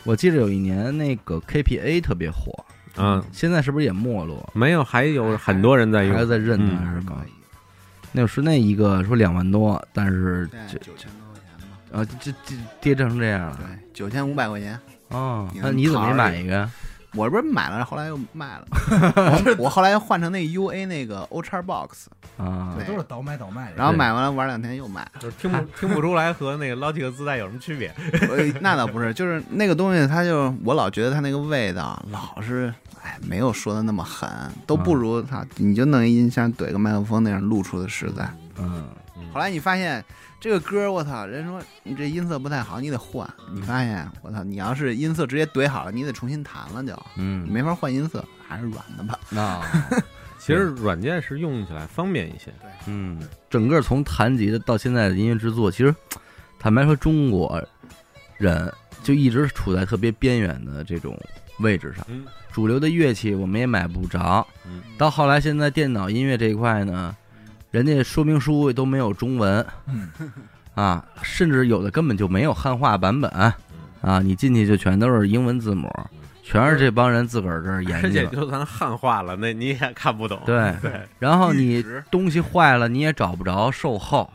[0.04, 2.52] 我记得有一年那个 KPA 特别火，
[2.96, 4.50] 啊，现在是不是也没落？
[4.54, 6.26] 没有，还有很多人在用还。
[6.26, 7.16] 在认嗯呢，还是搞？
[8.12, 14.80] 那是那一个说两万多，但是这九千多块钱吧，啊这这跌成这样了对，九千五百块钱。
[15.10, 16.70] 哦，那你怎么没买一个？
[17.16, 18.66] 我不是买了，后来又卖了。
[19.57, 22.07] 我我后来换成那 UA 那个 O 叉 Box，
[22.38, 23.72] 啊对都是倒买倒卖。
[23.76, 25.07] 然后买完了玩两天又卖。
[25.20, 27.93] 就是听不 听不出来和那个 Logic 自带有什么区别。
[28.30, 34.30] 呃那倒不是，就是那个东西，它就我老觉得它那个味道老是，哎，没有说的那么狠，
[34.68, 38.30] 都不如它，你就弄一音箱怼个麦克风那样录出的实在。
[38.57, 38.89] 嗯，
[39.34, 40.03] 后来你发现
[40.46, 43.28] 这个歌，我操，人说你这音色不太好，你得换。
[43.52, 49.20] 你发现我操，你要是音色直接怼好了，你得重新弹了就，你嗯，没法换音色，还是软的吧。
[49.32, 49.60] 那
[50.38, 52.54] 其实软件是用起来方便一些。
[52.62, 53.20] 对嗯，
[53.50, 55.96] 整个从弹吉的到现在的音乐制作，其实
[56.60, 57.60] 坦白说，中国
[58.38, 58.72] 人
[59.02, 61.20] 就一直处在特别边缘的这种
[61.58, 62.06] 位置上。
[62.08, 67.18] 嗯主流的乐器我们也买不着，嗯到后来现在电脑音乐这一块呢，
[67.76, 70.09] 人家说明书都没有中文，嗯
[70.76, 73.30] 啊，甚至有的根本就没有汉化版本，
[73.99, 75.91] 啊，你进去就全都是英文字母，
[76.41, 78.30] 全是这帮人自个儿这儿研而且究。
[78.30, 80.39] 就算汉化了，那你也看不懂。
[80.45, 84.32] 对对，然后你东西坏了，你也找不着售后，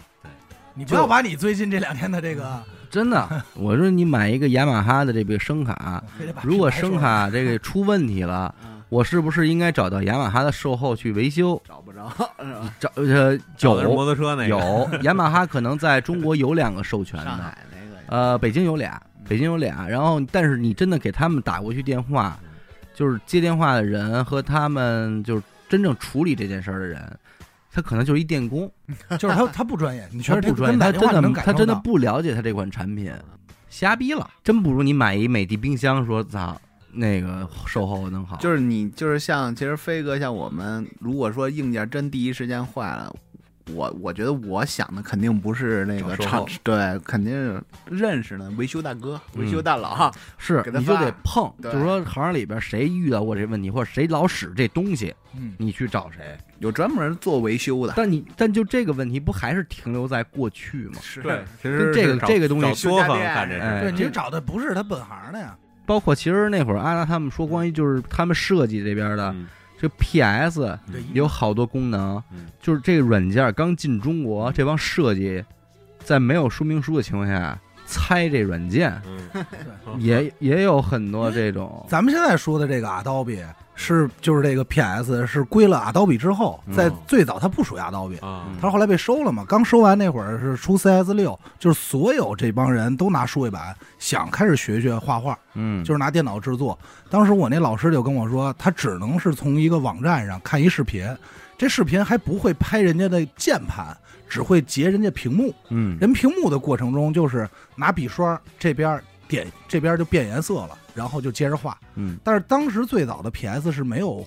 [0.75, 3.27] 你不要把你最近这两天的这个，真的。
[3.57, 6.05] 我说你买一个雅马哈的这个声卡，
[6.43, 11.61] 如果声卡这个出问题了， 嗯我是不是应该找到雅马哈的售后去维修？
[11.67, 12.75] 找不着 是吧？
[12.81, 17.97] 找呃九摩有托车那个，有，雅马哈可能在中国有两个授权的，上海那个。
[18.09, 19.87] 呃，北京有俩，北京有俩。
[19.89, 22.37] 然后，但是你真的给他们打过去电话，
[22.93, 27.01] 就是接电话的人和他们就是真正处理这件事儿的人，
[27.73, 28.69] 他可能就是一电工，
[29.17, 33.13] 就是他他不专业，你确实他不专业，他真的他真的不了解他这款产品，
[33.69, 36.61] 瞎逼了，真不如你买一美的冰箱说操
[36.93, 43.15] 那个售后能好，就是你就是像其实飞哥像我们，如果说硬件真第一时间坏了。
[43.75, 50.13] 我我觉得我想的肯定不是那个厂对，肯定是认识的维修大哥、嗯维修大佬。
[50.39, 56.37] 是给他你就得碰，就是说行里边谁遇到过这问题，或者谁老使这东西，嗯，你去找谁。
[56.59, 60.99] 有专门做维修的，但你但就这个问题，不还是停留在过去吗？
[61.01, 63.93] 是对，其实这个这个东西找作坊修家电干这哎事。
[63.93, 65.57] 对，你找的不是他本行的呀，
[65.91, 69.49] 包括其实那会儿阿拉他们说关于就是他们设计这边的嗯。
[69.77, 70.79] 这 PS
[71.15, 75.43] 有好多功能嗯，就是这个软件刚进中国，这帮设计
[76.05, 79.01] 在没有说明书的情况下猜这软件，
[79.35, 79.45] 嗯，
[79.99, 81.85] 也也有很多这种。
[81.89, 83.43] 咱们现在说的这个 Adobe
[83.81, 89.45] 是就是这个 PS 是归了 Adobe 之后，嗯在最早它不属于 Adobe，啊，它后来被收了嘛。
[89.49, 96.79] 刚收完那会儿是出 CS 六，就是所有这帮人都拿数位板想开始学学画画，嗯，就是拿电脑制作。
[97.09, 101.09] 当时我那老师就跟我说，他只能是从一个网站上看一视频，
[101.57, 103.97] 这视频还不会拍人家的键盘，
[104.29, 105.55] 只会截人家屏幕。
[105.71, 111.79] 嗯人屏幕的过程中，就是拿笔刷这边点，这边就变颜色了，然后就接着画。
[111.95, 114.27] 嗯但是当时最早的 PS 是没有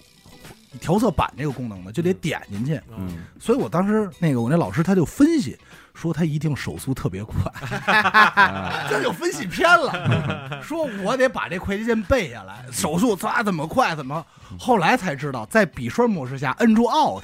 [0.80, 2.80] 调色板这个功能的，就得点进去。
[2.98, 5.58] 嗯所以我当时那个我那老师他就分析
[5.94, 7.36] 说他一定手速特别快，
[7.94, 14.26] 啊 这就分析偏了，说我得把这快捷键背下来，手速咋怎么快怎么。
[14.60, 17.24] 后来才知道，在笔刷模式下摁住 Alt，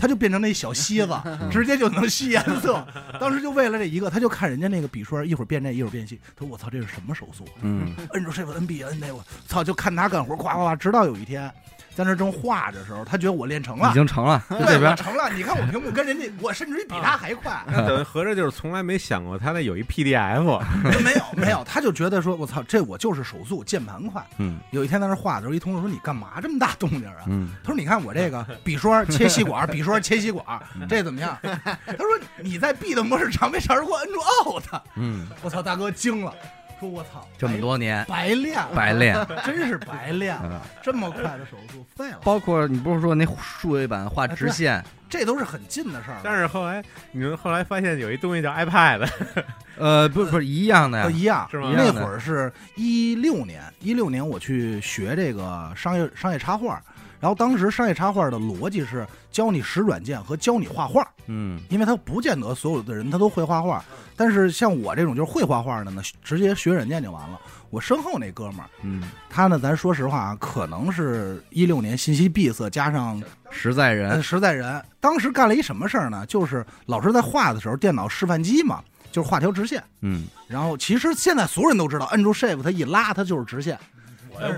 [0.00, 1.14] 它就变成那小吸子，
[1.50, 2.86] 直接就能吸颜色。
[3.20, 7.44] 当时就为了这一个，他就看人家那个笔刷一会儿变这一会儿变细，他说我操这是什么手速？
[7.62, 11.52] 嗯摁住 Shift 摁 B N 那我操就看他干活，夸夸夸，直到有一天
[11.94, 13.94] 在那正画的时候，他觉得我练成了已。
[13.94, 15.28] 经成了，对，这成了。
[15.30, 17.62] 你看我屏幕跟人家，我甚至于比他还快。
[17.66, 20.60] 那等于合着就是从来没想过他那有一 PDF，
[21.02, 24.24] 没有没有，他就觉得说，我操，这我就是手速，键盘快。
[24.38, 30.44] 嗯有一天在那画的时候，一同事说：“你干嘛这么大动静啊？”嗯他说：“你看我这个笔刷切吸管，笔刷切吸管，
[30.88, 32.06] 这怎么样？”他说
[32.40, 34.80] ：“你在 B 的模式长没长时给我摁住 Alt。
[34.94, 36.32] 嗯，”我操，大哥惊了，
[36.80, 38.04] 说：“我操，这么多年。
[38.08, 39.14] 白练了，白练。
[39.44, 40.34] 真是白练。
[40.34, 40.60] 了，嗯。
[40.82, 42.18] 这么快的手速废了。
[42.24, 46.16] 包括你不是说那数位板画直线，这都是很近的事儿。
[46.24, 46.82] 但是后来
[47.12, 49.06] 你们后来发现有一东西叫 iPad，
[49.76, 51.04] 呃，不不是一样的呀。
[51.04, 51.46] 呃，，一样。
[51.50, 51.70] 是吗？
[51.76, 56.82] 那会儿是一六年，一六年我去学这个商业商业插画，
[57.20, 61.60] 然后当时商业插画的逻辑是教你使软件和教你画画，嗯。
[61.68, 63.84] 因为他不见得所有的人他都会画画，
[64.20, 67.40] 但是像我这种就是会画画的呢，直接学软件就完了。
[67.70, 76.26] 我身后那哥们儿，嗯，他呢，咱说实话啊，可能是一六年信息闭塞加上实在呃人，实在人，当时干了一什么事儿呢？
[76.26, 79.82] 就是老师在画的时候，电脑示范机嘛，就是画条直线。
[80.02, 83.78] 嗯，然后其实现在所有人都知道，摁住 Shift 它一拉，它就是直线。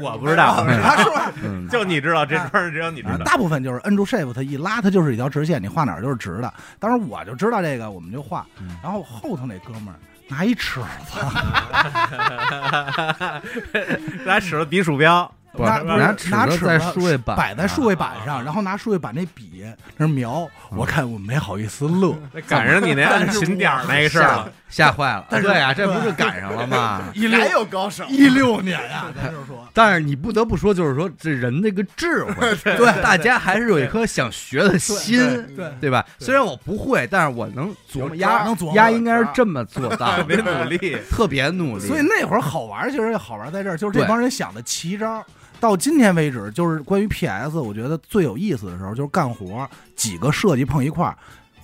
[0.00, 1.12] 我不知道，他说
[1.70, 3.18] 就你知道这事儿，只有你知道。
[3.18, 6.52] 大部分就是摁住 Shift 它一拉，它就是一条直线，你画哪儿就是直的。
[6.78, 8.46] 当时我就知道这个，我们就画。
[8.60, 9.94] 嗯然后后头那哥们儿
[10.28, 11.18] 拿一尺子，
[14.24, 19.64] 拿尺子比鼠标， 不拿拿尺子在拿尺子数位板摆在数位板上，然后拿数位板那笔
[19.96, 22.16] 那儿描，我看我没好意思乐。
[22.48, 24.50] 赶上你那按琴点儿那个事儿了。
[24.72, 25.26] 吓坏了。
[25.30, 27.02] 对啊，这不是赶上了吗？
[27.14, 35.18] 一六有高手，一六年啊， 咱就是说， 但是你不得不说，就是说这人那个智慧，对大家还是有一颗想学的心，
[35.54, 36.04] 对对吧？
[36.18, 41.86] 虽然我不会，但是我能琢磨压能琢磨丫应该是这么做到特别，努力，特别努力。
[41.86, 45.22] 所以那会儿好玩，其实好玩在这儿，就是这帮人想的奇招。
[45.60, 51.16] 到今天为止，就是关于 PS，我觉得最有意思的时候就是干活，几个设计碰一块儿，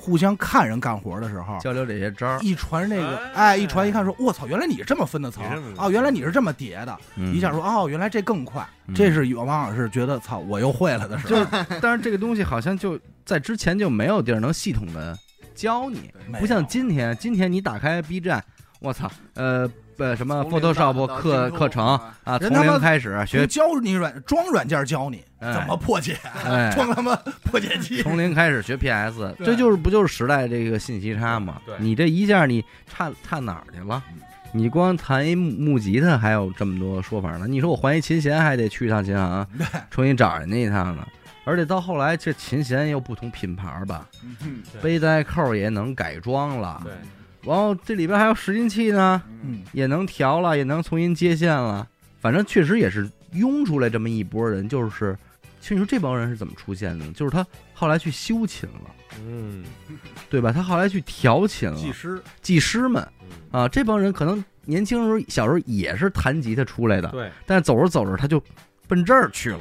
[0.09, 3.49] 互相看人干活的时候，交流这些招儿，一传这个，哎。
[3.49, 7.35] 哎，一传一看说，我操，原来你这么分的层你这么哦，原来你是这么叠的，嗯。
[7.35, 8.95] 一下说哦，原来这更快，嗯。
[8.95, 11.51] 这是往往是觉得操，我又会了的时候，就，
[11.83, 15.15] 但是这个东西好像就在之前就没有地儿能系统的
[15.55, 16.11] 教你，
[16.41, 18.43] 不像今天，今天你打开 B 站，
[18.81, 19.71] 我操，呃。
[19.99, 21.85] 呃，什么 Photoshop 课课程
[22.25, 27.15] 啊，从零开始学从，教你软装软件教你哎怎么破解，哎， 装他妈
[27.45, 31.61] 破解器，从零开始学 PS， 这就是不就是时代这个信息差吗？
[31.79, 34.03] 你这一下你差差哪儿去了？
[34.53, 37.47] 你光弹一木木吉他还有这么多说法呢？
[37.47, 41.07] 你说我还一琴弦还得去一趟琴行，对重新找人家一趟呢。
[41.45, 44.07] 而且到后来，这琴弦又不同品牌吧，
[44.43, 46.93] 嗯背带扣也能改装了，对，
[47.49, 51.89] 然后这里边还有拾音器呢，嗯，也能调了，也能重新接线了。
[52.21, 55.17] 反正确实也是涌出来这么一波人，就是，
[55.61, 57.13] 其实你说这帮人是怎么出现的呢？
[57.15, 58.95] 就是他后来去修琴了。
[59.25, 59.65] 嗯，
[60.29, 60.53] 对吧？
[60.53, 68.43] 他后来去调琴了，技师，技师们嗯啊，这帮人可能年轻时候、小时候也是弹吉他出来的，对，但是走着走着他就
[68.87, 69.61] 奔这儿去了。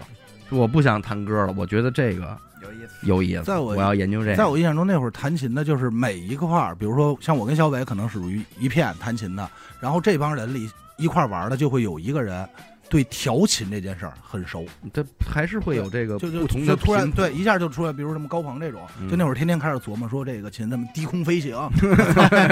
[0.50, 3.08] 我不想弹歌了，我觉得这个有意思。
[3.08, 4.36] 有意思，在我我要研究这个。
[4.36, 9.50] 在我印象中，那会儿弹琴的，就是每一个块儿，比如说像我跟小伟，可能属于一片弹琴的，
[9.80, 12.48] 然后这帮人里一块儿玩的，就会有一个人
[12.90, 21.56] 对调琴这件事儿很熟，他还是会有这个就就不同的就突然对一下就出来，比如什么高鹏这种，嗯就那会儿天天开始琢磨说这个琴怎么低空飞行，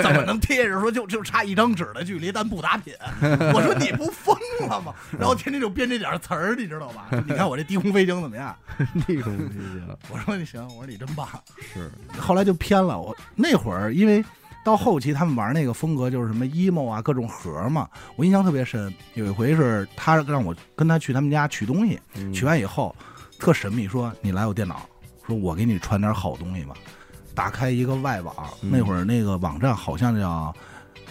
[0.04, 2.94] 怎么能贴着说就就差一张纸的距离，但不打品。
[3.54, 4.36] 我说你不疯
[4.68, 4.94] 了吗？
[5.18, 7.08] 然后天天就编这点词儿，你知道吧？
[7.28, 8.56] 你看我这低空飞行怎么样？
[9.08, 11.28] 低空飞行我说你行，我说你真棒。
[11.74, 11.90] 是
[12.20, 13.00] 后来就偏了。
[13.00, 14.24] 我那会儿因为
[14.66, 17.88] 到后期他们玩那个风格就是什么 emo 啊，各种盒嘛，
[18.18, 18.94] 我印象特别深。
[19.14, 22.94] 有一回是他让我跟他去他们家取东西，嗯取完以后
[23.40, 24.82] 特神秘，说你来我电脑，
[25.28, 26.74] 说我给你传点好东西吧。
[27.36, 30.54] 打开一个外网，嗯那会儿那个网站好像叫。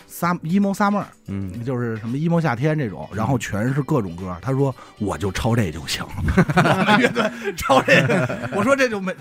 [0.07, 4.37] 撒 emo summer 嗯，就是什么 emo 夏天这种，然后全是各种歌。
[4.41, 8.49] 他说我就抄这就行， 我们乐队抄这个。
[8.55, 9.13] 我说这就没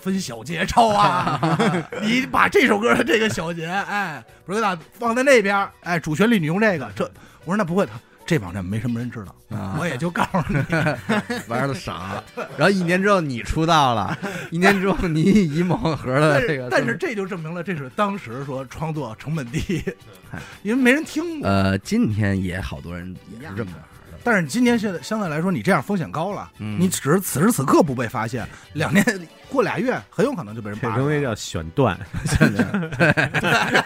[0.00, 1.58] 分小节抄啊，
[2.02, 7.04] 你把这首歌的这个小节，哎，不是那放在那边，哎，主旋律你用这个，这
[7.44, 7.86] 我说那不会，
[8.24, 10.64] 这网站没什么人知道，啊我也就告诉你，
[11.48, 12.22] 玩的傻，
[12.56, 14.16] 然后一年之后你出道了，
[14.50, 19.82] 一年之后你以某盒但的这个，是但是这就证明了这是当时说创作成本低，
[20.62, 21.48] 因为没人听过。
[21.48, 23.72] 呃，今天也好多人也是这么。
[24.26, 26.80] 但是今年现在相对来说，你这样风险高了，嗯。
[26.80, 29.04] 你只是此时此刻不被发现，两年
[29.48, 30.96] 过俩月很有可能就被人扒了。
[30.96, 31.96] 这东西叫选段，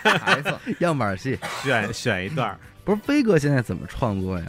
[0.02, 4.46] 孩子样板戏，选选一段儿，不是飞哥现在怎么创作呀？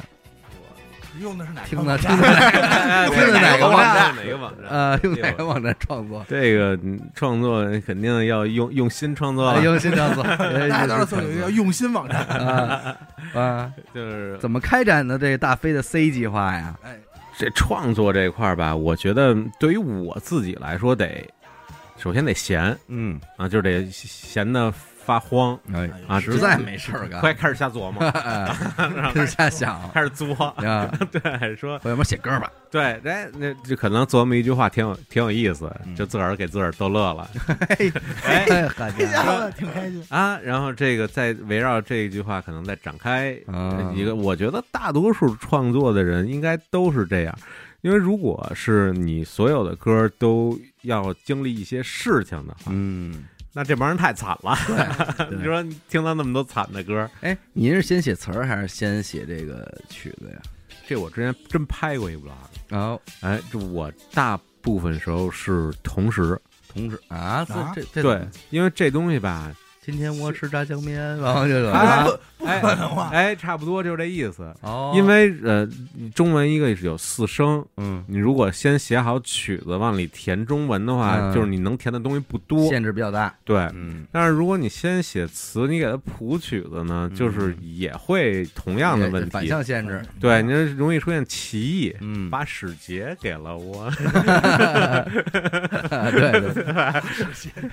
[1.19, 4.15] 用的是哪个听的网站听的哪个 听的哪个网站？
[4.15, 4.69] 哪个网站？
[4.69, 6.25] 呃，用哪个网站创作？
[6.29, 10.23] 这个嗯创作肯定要用用心创作了，用心创作，
[10.69, 12.21] 大家都是有一个用心网站。
[12.25, 12.95] 啊
[13.33, 13.71] 啊！
[13.93, 16.75] 就是怎么开展的这大飞的 C 计划呀？
[16.83, 16.97] 哎，
[17.37, 21.09] 这创作这块儿吧，我觉得对于我自己来说得，
[21.97, 24.71] 首先得闲嗯，啊，就是得闲的
[25.05, 27.99] 发慌，哎啊实在没事儿干，快开始瞎琢磨，
[29.13, 30.87] 开始瞎想 开始作，啊！
[31.11, 32.51] 对，说我要不写歌吧？
[32.69, 37.29] 对，哎，那就可能琢磨一句话挺有挺有意思，嗯就自个儿给自个儿逗乐了
[37.69, 37.91] 哎，
[38.49, 39.51] 哎好这家家伙！
[39.57, 40.03] 挺开心。
[40.09, 47.37] 啊，然后这个再围绕这一句话，可能再展开啊一个，我觉得大多数创作的人应该都是这样。
[47.81, 54.57] 因为如果是你所有的歌都要经历一些事情的话，嗯，那这帮人太惨了。
[55.29, 60.41] 你说你听到那么多惨的歌，哎，您是先写词儿还是先写这个曲子呀？
[60.87, 62.31] 这我之前真拍过一 vlog。
[62.69, 66.39] 然后哎，这我大部分时候是同时，
[66.71, 69.53] 同志啊，这啊这这对，因为这东西吧，
[69.83, 72.11] 今天我吃炸酱面，然后就哎啊不
[72.45, 73.09] 不可能吧？
[73.11, 74.53] 哎，差不多就是这意思。
[74.61, 75.67] 哦，因为呃，
[76.13, 81.33] 中文一个是有四声，嗯，你如果先写好曲子往里填中文的话，嗯。
[81.33, 82.69] 就是你能填的东西不多。
[82.69, 87.15] 限制比较大，对，嗯，但是如果你先写词，你给它谱曲子呢，嗯。
[87.17, 89.49] 就是也会同样的问反题。
[89.49, 91.95] 向限制，对，你这容易出现歧义。
[92.01, 93.89] 嗯，把使节给了我，
[96.11, 96.53] 对 对。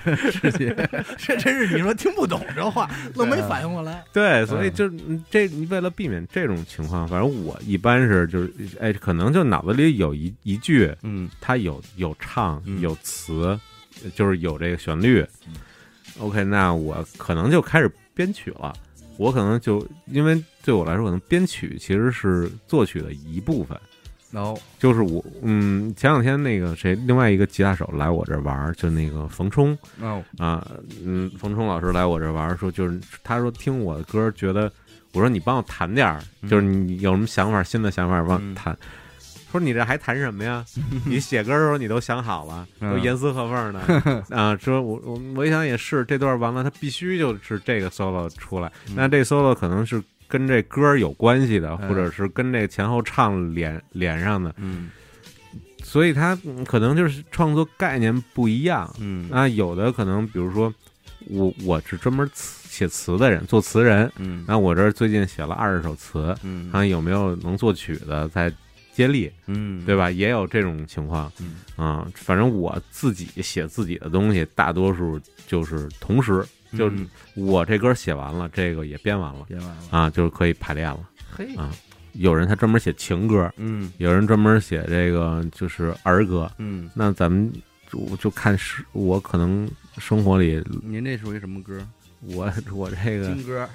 [0.07, 0.75] 对，世界，
[1.19, 4.03] 这真是你说听不懂这话，愣没反应过来。
[4.13, 13.59] 对，所以嗯就是这，你为了避免这种情况，反正我一般是就是，哎，可能就脑子里有一一句，嗯它有有唱嗯有词，
[14.15, 15.27] 就是有这个旋律。
[16.21, 18.73] OK，那我可能就开始编曲了。
[19.17, 23.77] 我可能就因为对我来说，可能编曲其实是作曲的一部分。
[24.31, 30.67] 然后就是我，嗯，前两天那个谁，另外一个吉他手来我这儿玩，就那个冯冲哦，啊，
[31.05, 34.71] 嗯，冯冲老师来我这儿玩，说就是他说听我的歌，觉得
[35.15, 38.77] 我说你帮我弹点儿，就是你有什么想法，新的想法帮嗯我弹。
[39.51, 40.63] 说你这还弹什么呀？
[41.07, 43.81] 你写歌的时候你都想好了，嗯都严丝合缝的
[44.37, 44.55] 啊。
[44.59, 48.71] 说我我我一想也是，这段完了，他必须就是这个 solo 出来。
[48.89, 54.91] 嗯那这 solo 可能是跟这歌有关系的，嗯或者是跟这前后唱连连上的，嗯
[55.83, 58.95] 所以他嗯可能就是创作概念不一样。
[59.01, 60.73] 嗯啊，有的可能比如说
[61.29, 64.11] 我我是专门词写词的人，作词人。
[64.19, 68.53] 嗯那我这最近写了二十首词，嗯看有没有能作曲的在
[68.93, 69.31] 接力。
[69.47, 70.11] 嗯，对吧？
[70.11, 76.45] 也有这种情况，嗯啊，反正我自己写自己的东西，大多数就是同时，
[76.77, 77.09] 就是嗯。
[77.35, 79.45] 我这歌写完了，这个也编完了。
[79.49, 81.01] 编完了，啊，就是可以排练了。
[81.31, 81.55] 嘿。
[81.57, 81.71] 啊
[82.15, 83.93] 有人他专门写情歌，嗯。
[83.99, 87.53] 有人专门写这个就是儿歌，嗯，那咱们
[87.93, 91.81] 就就看是我可能生活里，您这属于什么歌？
[92.35, 93.69] 我我这个金歌，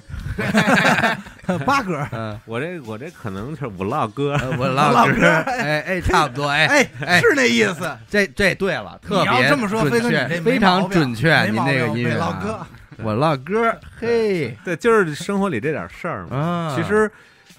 [1.64, 5.26] 八哥， 嗯，我这我这可能是 vlog 歌，呃我唠唠歌。
[5.26, 7.20] 哎哎，差不多，哎哎，哎。
[7.20, 7.90] 是那意思。
[8.10, 12.66] 这这对了，特你要别这么说，非常准确，您没毛病这个音乐老哥，
[13.02, 16.36] 我唠嗑，嘿对，就是生活里这点事儿嘛。
[16.36, 17.10] 啊，其实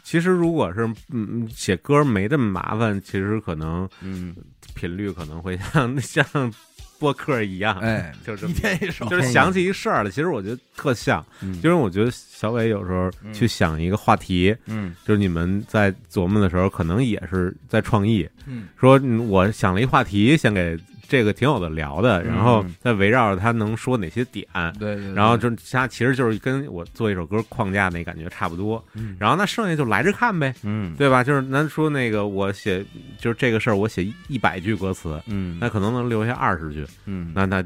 [0.03, 4.35] 其实如果是嗯写歌没这么麻烦，其实可能嗯，
[4.75, 6.53] 频率可能会像 像
[6.97, 8.53] 播客一样，哎，就是一。
[8.53, 24.45] 天一首，就是想起一事儿了，其实我觉得特像，嗯就是我觉得小伟有时候去想一个话题，嗯就是你们在琢磨的时候，可能也是在创意，嗯，说嗯我想了一话题，先给这个挺有的聊的，然后嗯再围绕着他能说哪些点，
[24.79, 29.15] 对对，然后就他其实就是跟我做一首歌框架那感觉差不多，嗯。
[29.19, 30.95] 然后那剩下就来着看呗，嗯。
[30.95, 31.23] 对吧？
[31.23, 32.83] 就是咱说那个我写
[33.17, 35.57] 就是这个事儿，我写一百句歌词，嗯。
[35.59, 37.63] 那可能能留下二十句，嗯，那那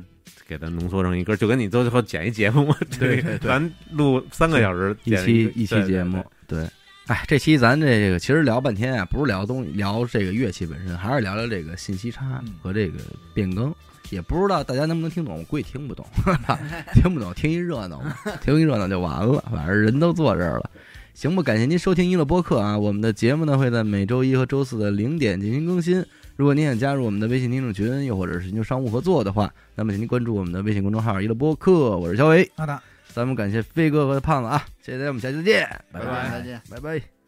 [0.48, 6.68] 给它浓缩成一歌，就跟你最后剪一节目，对 咱录三个小时一期一期节目，对。
[7.10, 12.99] 哎，这期咱这个其实聊半天啊，不是聊东西，聊这个乐器本身，还是聊聊这个信息差嗯和这个
[13.34, 13.73] 变更。
[14.11, 16.06] 也不知道大家能不能听懂，我估计听不懂，
[16.94, 19.44] 听不懂，听一热闹嘛，听一热闹就完了。
[19.52, 20.69] 反正人都坐这儿了，
[21.15, 21.41] 行吧？
[21.41, 22.77] 感谢您收听娱乐播客啊！
[22.77, 26.06] 我们的节目呢会在每周一和周四的零点进行更新。
[26.36, 32.48] 如果您想加入我们的微信听众群，又或者是寻求商务合作的话，那么请您关注我们的微信公众号“娱乐播客”，我是小伟。
[32.56, 32.80] 好的。
[33.20, 36.62] 咱们感谢飞哥和胖子啊，谢谢大家，我们下期再见，拜拜拜再见。
[36.72, 37.19] 拜拜。